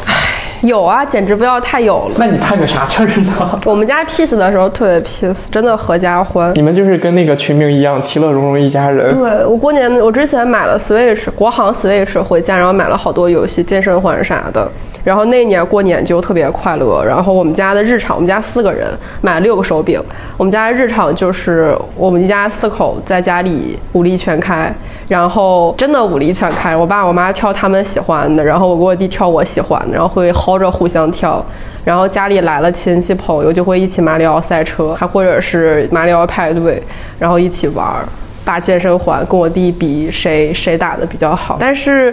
[0.62, 2.14] 有啊，简直不要太有了。
[2.16, 3.60] 那你叹个啥气儿呢？
[3.66, 6.52] 我们家 peace 的时候特别 peace，真的合家欢。
[6.54, 9.08] 你们就是跟那个群名一样，其乐融融一家人。
[9.18, 14.70] 对我过年，我之前买了 switch 国行 switch 回家，然后买了好多游戏，健身环啥的。
[15.06, 17.04] 然后那一年过年就特别快乐。
[17.04, 18.88] 然后我们家的日常，我们家四个人
[19.20, 20.02] 买了六个手柄。
[20.36, 24.74] 我们家的日常就是我们一家四口在家里武力全开，
[25.06, 26.76] 然后真的武力全开。
[26.76, 31.40] 我爸我妈挑他们喜欢的，然后我跟我弟挑我喜欢的，然后会薅着互相挑。
[31.84, 36.82] 然后家里来了亲戚朋友，就会一起马里奥赛车，还或者是马里奥派对，
[37.16, 38.02] 然后一起玩儿，
[38.44, 41.56] 打健身环，跟我弟比谁谁打的比较好。
[41.60, 42.12] 但是。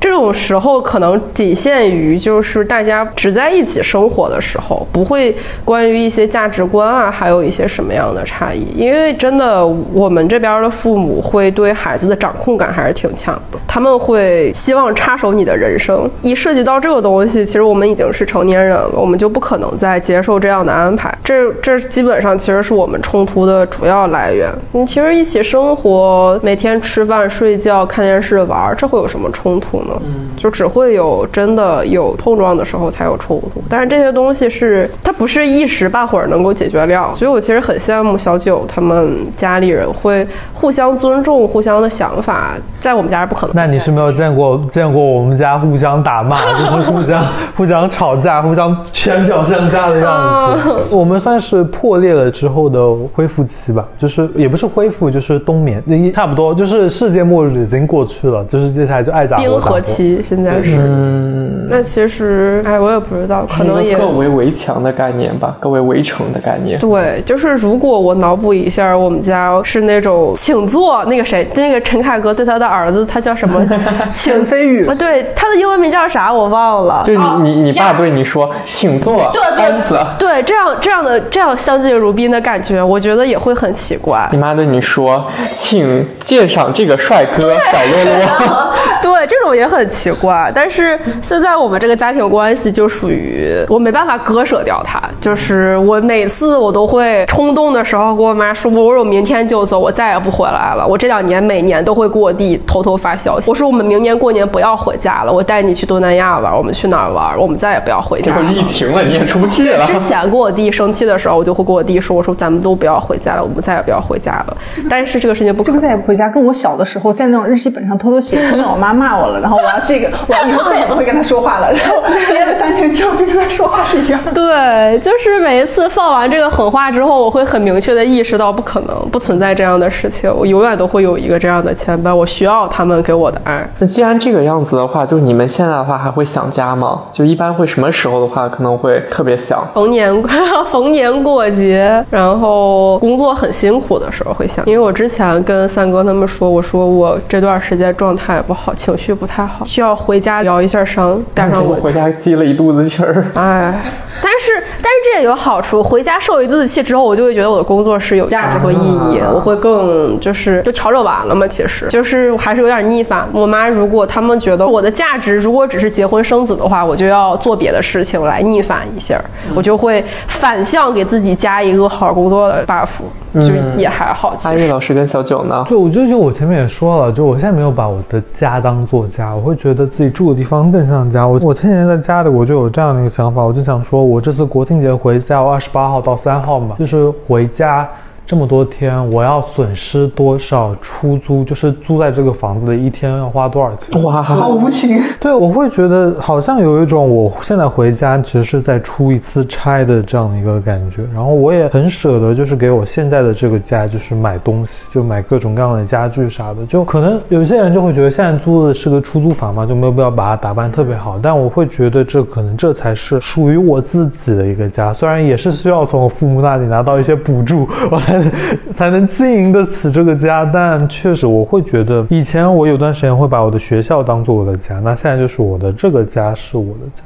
[0.00, 8.66] 这种时候可能仅限于就是大家只在一起生活的时候，不会关于一些价值观啊，还有一些什么样的差异。
[8.74, 16.08] 因为真的，我们这边的父母会对孩子的掌控感还是挺强的，他们会希望插手你的人生。
[16.22, 21.16] 一涉及到这个东西，其实我们已经是成年人了，我们就不可能再接受这样的安排。
[21.24, 24.50] 这这基本上其实是我们冲突的主要来源。
[24.72, 29.87] 你其实一起生活，每天吃饭、睡觉、看电视、玩，这会有什么冲突呢？
[29.88, 30.00] 了，
[30.36, 33.62] 就只会有真的有碰撞的时候才有冲突。
[33.68, 40.26] 但是这些东西是它不是一时半会儿能够解决掉，所以我其实很羡慕小九他们家里人会
[40.60, 43.54] 互相尊重互相的想法，在我们家是不可能。
[43.54, 47.24] 那你是没有见过见过我们家互相打骂， 就是互相
[47.56, 50.74] 互相吵架，互相拳脚相加的样子。
[50.90, 55.80] 我们算是破裂了之后的恢复期吧，就是也不是恢复，就是冬眠，
[56.12, 60.76] 差不多就是世界末日已经过去了，就是接下来就爱咋冰河期现在是。
[60.76, 66.78] 嗯，那其实哎，我也不知道，可能也各为围墙的概念吧，各为围城的概念。
[66.78, 73.66] 对，就是如果我脑补一下，我们家是那种请坐，那个谁，那个陈凯歌对他的儿子，他叫什么？
[74.14, 76.32] 请飞宇啊，对，他的英文名叫啥？
[76.32, 77.02] 我忘了。
[77.04, 79.98] 就你你你爸对你说，请坐，安子。
[80.18, 84.28] 对，这样这样的这样相敬如宾的感觉，我觉得也会很奇怪。
[84.32, 88.74] 你妈对你说，请鉴赏这个帅哥小 洛洛。
[89.02, 90.50] 对，这种也很奇怪。
[90.54, 100.86] 但是现在在我们这个家庭关系就属于我没办法割舍掉他，就是我每次我都会冲动的时候跟我妈说，我说我明天就走，我再也不回来了。
[100.86, 107.34] 我这两年每年都会给我弟偷偷发消息，我说我们明年过年不要回家了，我带你去东南亚玩，我们去哪儿玩？
[107.40, 108.30] 我们再也不要回家。
[108.30, 109.86] 结果疫情了，你也出不去了。
[109.86, 114.56] 之前跟我弟生气的时候，我就会跟我弟说，我说咱们都不要回家了，我们再也不要回家了。
[114.90, 121.72] 但是这个事情不可能再也不回家，跟我小的时候在那种日记本上偷偷写，真的我妈骂我了，然后我要这个，我以后再也不会跟他说话了。
[121.72, 121.96] 然后
[122.28, 124.20] 憋了三天之后就跟他说话是一样。
[124.34, 133.68] 对，就是每一次放完这个狠话之后，我会很明确的意识到不可能，不存在这样的事情，我永远都会有一个这样的牵绊，我需要他们给我的爱。
[133.78, 137.02] 那既然这个样子的话，就你们现在的话还会想家吗？
[137.12, 139.66] 就一般会什么时候的话可能会特别想？
[139.74, 140.22] 逢年
[140.70, 144.64] 逢年过节，然后工作很辛苦的时候会想。
[144.66, 153.24] 因为我之前跟三哥他们说，我说我这段时间状态不好，情绪不太好，需要回家疗一下伤，带上我回家积了一肚子气儿。
[153.34, 153.74] 哎，
[154.22, 154.52] 但是
[154.82, 161.46] 但是这也有好处，回家受一肚子气之后，我就会觉得我的工作是有价值和意义，我会更就是就调整完了嘛。
[161.48, 163.28] 其实就是还是有点逆反。
[163.32, 169.20] 我妈如果他们觉得我的价值如果只是结婚生子的话，我就要做别的事情来逆反一下，
[169.54, 173.00] 我就会反向给自己加一个好工作的 buff，
[173.34, 174.34] 就也还好。
[174.44, 175.64] 阿玉老师跟小九呢？
[175.68, 181.17] 对，我就就我前面也说了，就我现在没有把我的家当做家，我会觉得自己住的地方更像家。
[181.26, 187.88] 我我前几天在家里，我就有这样的一个想法，我就想说，我这次国庆节回家，我二十八号到三号嘛，就是回家。
[188.28, 191.42] 这么多天，我要损失多少出租？
[191.44, 194.02] 就是租在这个房子的一天要花多少钱？
[194.02, 195.00] 哇，好无情！
[195.18, 201.04] 对，我会觉得好像有一种我现在回家其实是在出一次差的这样的一个感觉。
[201.14, 206.66] 然后我也很舍得，就是给我现在的这个家，就是买东西，就买各种各样的家具啥的。
[206.66, 211.18] 就可能有些人就会觉得现在租的是个出租房嘛，就没有必要把它打扮特别好。
[211.22, 218.17] 但我会觉得这可能这才是属于我自己的一个家，虽然也是需要从我父母那里拿到一些补助，我才。
[218.76, 227.02] 才能经营得起这个家，但确实我会觉得，以前我有段时间会把我的学校当做我的家，那现在就是我的这个家是我的家。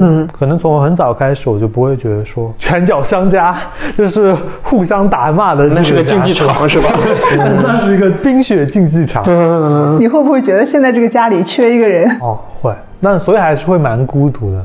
[0.00, 3.56] 嗯，可能从很早开始我就不会觉得说拳脚相加，
[3.98, 4.32] 就是
[4.62, 6.90] 互相打骂的，那是个竞技场是吧？
[7.36, 9.24] 那是一个冰雪竞技场。
[9.98, 12.08] 你会不会觉得现在这个家里缺一个人？
[12.20, 12.72] 哦，会。
[13.00, 14.64] 那所以还是会蛮孤独的，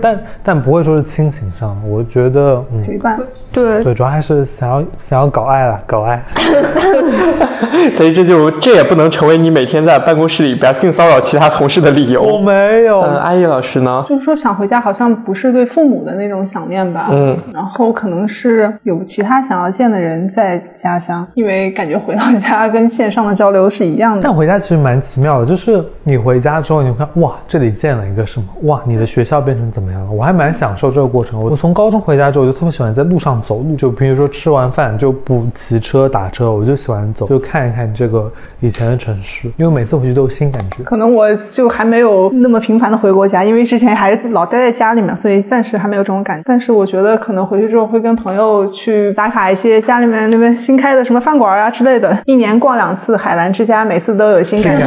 [0.00, 3.18] 但但不会说是亲情上的，我觉得陪伴，
[3.52, 6.22] 对对，主要还是想要想要搞爱了，搞爱。
[7.92, 12.22] 所以这就这也不能成为你每天在办公室里边性骚扰其他同事的理由。
[12.22, 13.00] 我没有。
[13.00, 14.04] 阿姨老师呢？
[14.08, 17.08] 就是说想回家，好像不是对父母的那种想念吧？
[17.10, 17.36] 嗯。
[17.52, 24.22] 然后可能是有其他想要见的人在家乡，因为感觉回到家跟线上的交流是一样的。
[24.22, 27.70] 但回家其实蛮奇妙的，就是你回家之后，你会看哇，这里。
[27.80, 28.82] 建了一个什么哇？
[28.84, 30.10] 你的学校变成怎么样了？
[30.12, 31.42] 我还蛮享受这个过程。
[31.42, 33.74] 我从高中回家之后，我就特别喜欢在路上走路。
[33.74, 38.30] 就比如说吃完饭就不骑车打车，我就喜欢走，就看一看这个
[38.60, 39.50] 以前的城市。
[39.56, 40.84] 因为每次回去都有新感觉。
[40.84, 46.42] 可能我就还没有那么频繁的回过家，因为之前还是老待在家里面，所以暂时还没有这种感觉。
[46.46, 52.16] 但是我觉得可能回去之后会跟朋友去打卡一些家里面那边新开的什么饭馆啊之类的。
[52.26, 54.86] 一年逛两次海澜之家，每次都有新感觉。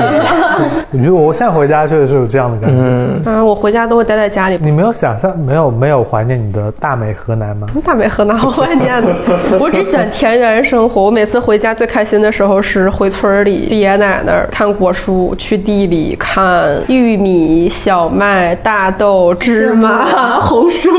[0.92, 2.78] 我觉得我现在回家确实是有这样的感觉。
[2.80, 4.58] 嗯嗯，我回家都会待在家里。
[4.64, 7.68] 你没有想象，没有没有怀念你的大美河南吗？
[7.84, 9.14] 大美河南好怀念的，
[9.60, 11.04] 我只喜欢田园生活。
[11.04, 20.90] 我每次回家最开心的时候是回村里，爷爷奶奶那儿看果树，去地里看玉米、小麦、大豆、芝麻、红薯。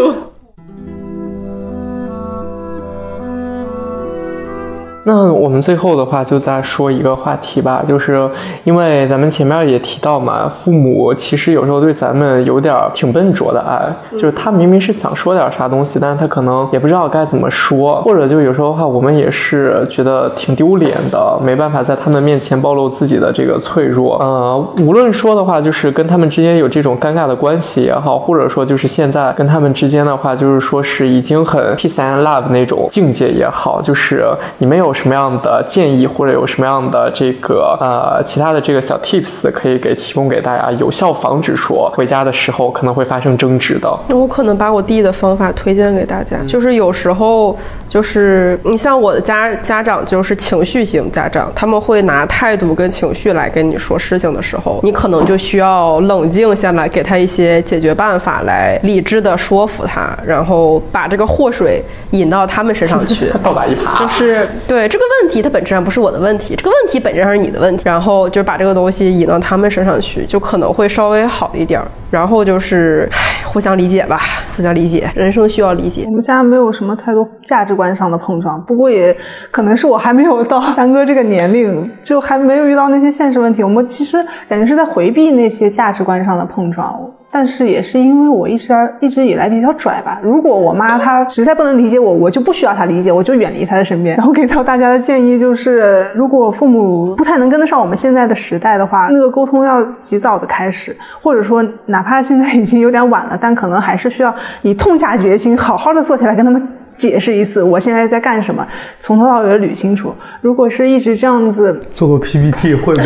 [5.06, 8.26] 那我们最后的话就再说一个话题吧，就是
[8.64, 24.16] 因为咱们前面也提到嘛，父母其实有时候对咱们有点挺笨拙的爱，就是他明明是想说点啥东西，但是他可能也不知道该怎么说，或者就有时候的话，我们也是觉得挺丢脸的，没办法在他们面前暴露自己的这个脆弱。
[24.20, 34.24] 呃，无论说的话，就是跟他们之间有这种尴尬的关系也好，或者说就是现在跟他们之间的话，就是说是已经很 peace and love 那种境界也好，就是
[34.56, 34.93] 你没有。
[34.94, 43.98] 什么样的建议或者有什么样的这个呃其他的这个小 tips 可以给提供给大家，有效防止说回家的时候可能会发生争执的？
[44.08, 47.56] 那我可能把我弟的方法推荐给大家，就是有时候
[47.88, 61.82] 就是你像我的家家长就是情绪型家长，他们会拿态度跟情绪来跟你说事情的时候，你可能就需要冷静下来，给他一些解决办法，来理智的说服他，然后把这个祸水
[62.12, 64.83] 引到他们身上去， 倒打一耙，就是对。
[64.88, 67.82] 这个问题它本质上不是我的问题，这个问题本质上是你的问题。
[67.84, 71.80] 然后就把这个东西引到他们身上去，就可能会稍微好一点。
[72.10, 73.08] 然后就是
[73.44, 74.20] 互相理解吧，
[74.56, 76.04] 互相理解，人生需要理解。
[76.06, 79.16] 我们现在没有什么太多价值观上的碰撞，不过也
[79.50, 83.64] 可能是我还没有到 丹哥这个年龄，就还没有遇到那些现实问题。
[83.64, 86.98] 我们其实感觉是在回避那些价值观上的碰撞。
[87.36, 90.20] 但是也是因为我一直一直以来比较拽吧。
[90.22, 94.16] 如果我妈她实在不能理解我，我就不需要她理解，我就远离她的身边。
[94.16, 104.32] 然后给到大家的建议就是，如果父母不太能跟得上我们现在的时代的话，那个沟通要及早的开始，或者说哪怕现在已经有点晚了，但可能还是需要
[104.62, 108.64] 你痛下决心，好好的坐下来跟他们解释一次，我现在在干什么，
[109.00, 110.14] 从头到尾捋清楚。
[110.40, 113.02] 如果是一直这样子做个 PPT 汇报。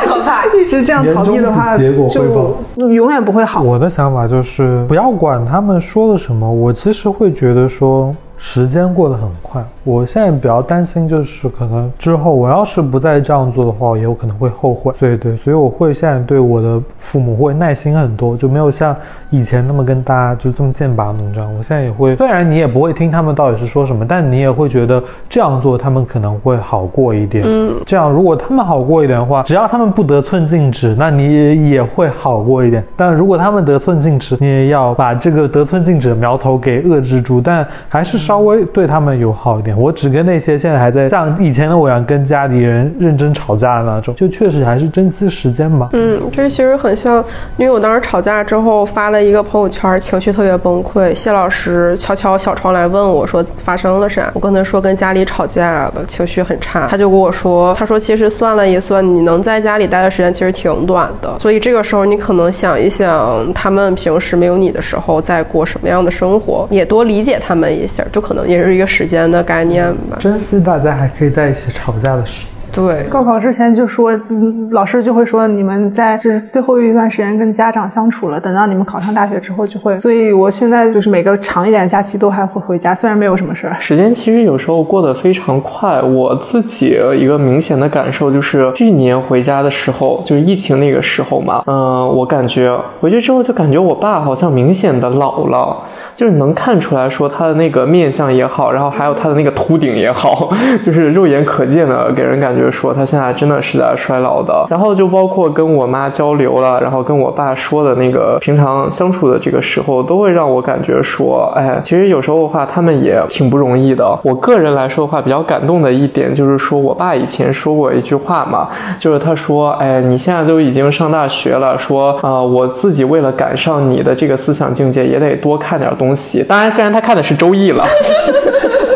[0.61, 2.51] 一直这样逃避的话，结果汇报
[2.87, 3.61] 永远不会好。
[3.61, 9.63] 我的想法就是不要管他们说了什么，我其实会觉得说时间过得很快。
[9.83, 14.93] 我现在比较担心，就是可能之后我要是不再这样做的话，也有可能会后悔。
[14.97, 18.95] 所以对，所以我会现在对我的父母会耐心很多，就没有像
[19.31, 21.51] 以前那么跟大家就这么剑拔弩张。
[21.57, 27.43] 我现在也会，虽然你也不会听他们到底是说什么，但你也会觉得这样做他们可能会好过一点。
[27.47, 32.83] 嗯，这样如果他们好过一点的话，只要他们不得寸进尺，那你也会好过一点。
[32.95, 39.79] 但如果他们得寸进尺，你也要把这个得寸进尺的苗头给遏制住，但还是稍微对他们友好一点。
[39.79, 45.89] 我只跟那些现在还在像以前的我一样跟家里人认真吵架的那种，就确实还是珍惜时间吧。
[45.93, 47.23] 嗯，这其实很像，
[47.55, 51.15] 因为我当时吵架之后发了一个朋友圈，情绪特别崩溃。
[51.15, 54.29] 谢老师悄悄小窗来问我说发生了啥？
[54.33, 56.87] 我跟他说跟家里吵架了，情绪很差。
[56.87, 61.39] 他就跟我说，他说其实算了一算，你能在家里待的时间其实挺短的。
[61.39, 69.61] 所以这个时候你可能想一想，他们平时没有你的时候在过什么样的生活，也多理解他们一下，就可能也是一个时间的概。
[69.61, 72.47] 念吧，珍惜大家还可以在一起吵架的时。
[72.73, 79.99] 对，高考之前就说，嗯，老师就会说你们在这是最后一段时间跟家长相处了，等到你们考上大学之后就会。
[79.99, 83.75] 所以我现在就是每个长一点的假期都还会回家，虽然没有什么事儿。
[83.79, 95.77] 时间其实有时候过得非常快，我自己一个明显的感受就是去年回家的时候，就是疫情那个时候嘛，嗯，我感觉回去之后就感觉我爸好像明显的老了。
[96.15, 100.49] 就是能看出来说他的那个面相也好，然后还有他的那个秃顶也好，
[100.85, 104.65] 就是肉眼可见的给人感觉说他现在真的是在衰老的。
[104.69, 114.17] 然后就包括跟我妈交流了，然后跟我爸说的那个平常相处的这个时候，都会让我感觉说，哎，其实有时候的话他们也挺不容易的。
[114.23, 125.91] 我个人来说的话，比较感动的一点就是说我爸以前说过一句话嘛，就是他说，哎，你现在都已经上大学了，说啊，我自己为了赶上你的这个思想境界，也得多看点。
[126.01, 127.85] 东西，当然，虽然他看的是《周易》了。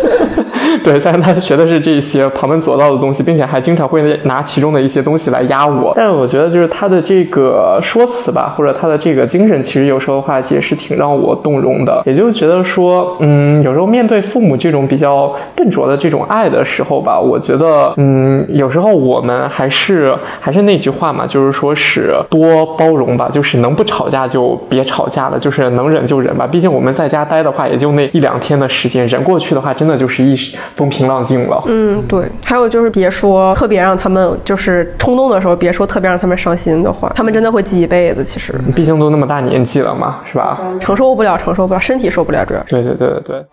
[0.86, 12.03] 对，虽然他学的是这些旁门左道的东西，并且还经常会拿其中的一些东西来压我，但是我觉得就是他的这个说辞吧，或者他的这个精神，其实有时候的话也是挺让我动容的。
[12.05, 26.45] 也就觉得说，嗯，有时候面对父母这种比较笨拙的这种爱的时候吧，我觉得，嗯，有时候我们还是还是那句话嘛，就是说是多包容吧，就是能不吵架就别吵架了，就是能忍就忍吧。
[26.45, 30.55] 毕竟我们在家待的话，也就那一两天的时间，忍过去的话，真的就是一时。
[30.76, 31.63] 风平浪静了。
[31.67, 32.26] 嗯，对。
[32.45, 38.23] 还有就是别说特别让他们就是冲动的时候，别说特别让他们伤心的话，他们真的会记一辈子。
[38.23, 40.59] 其实，毕竟都那么大年纪了嘛，是吧？
[40.80, 42.61] 承受不了，承受不了，身体受不了，主要。
[42.67, 43.45] 对对对对对。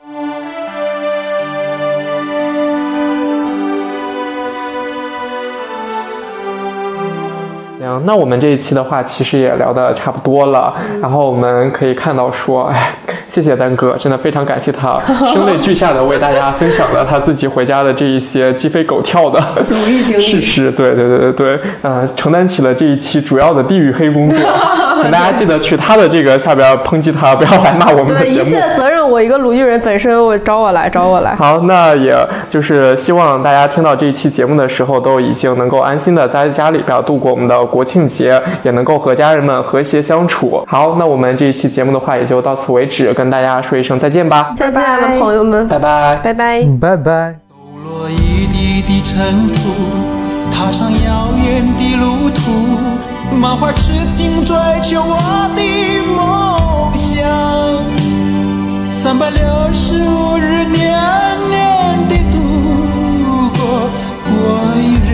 [8.05, 10.75] 那我们这一期的话，其实也聊得差不多了。
[11.01, 12.95] 然后我们可以看到说，哎，
[13.27, 15.01] 谢谢丹哥，真的非常感谢他，
[15.33, 19.41] 声泪俱下的为大家分享了他自己回家的这一些鸡飞狗跳的
[20.21, 20.71] 事实。
[20.73, 24.41] 对对对对对，呃，承担起了这一期主要的地域黑工作，
[25.01, 28.49] 请大家记得去他的这个下边抨击他，不要来骂我们的节目。
[28.49, 31.35] 一切责任我一个鲁豫人本身，我找我来找我来。
[31.35, 32.15] 好，那也
[32.49, 40.63] 就是希望大家听到这一期节目的时候，都已经能够安心的在家里边度过我们的国庆节，也能够和家人们和谐相处。
[40.67, 44.53] 好，那我们这一期节目的话，也就到此为止，跟大家说一声再见吧。
[44.57, 47.35] 再见了，朋友们，拜拜，拜拜，拜拜。
[50.55, 55.17] 踏上遥远的路途，满怀痴情追求我
[55.57, 55.61] 的
[56.15, 57.27] 梦想。
[58.93, 59.41] 三百六
[59.73, 60.79] 十五日，年
[61.49, 62.39] 年的度
[63.57, 63.91] 过，
[64.25, 64.31] 过
[64.77, 65.11] 一日，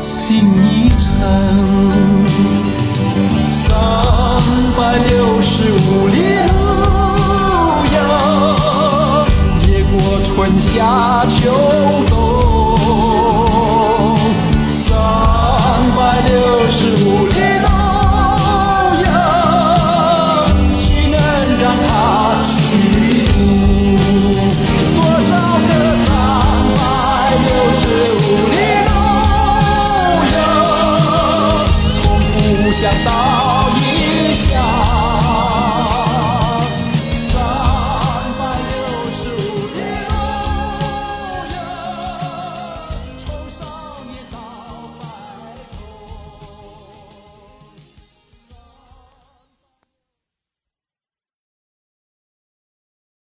[0.00, 1.00] 心一程。
[3.50, 3.76] 三
[4.78, 6.16] 百六十五里
[6.46, 6.50] 路
[7.94, 7.98] 遥，
[9.68, 9.94] 越过
[10.24, 11.34] 春夏秋
[12.08, 12.65] 冬。
[16.46, 17.35] 想到。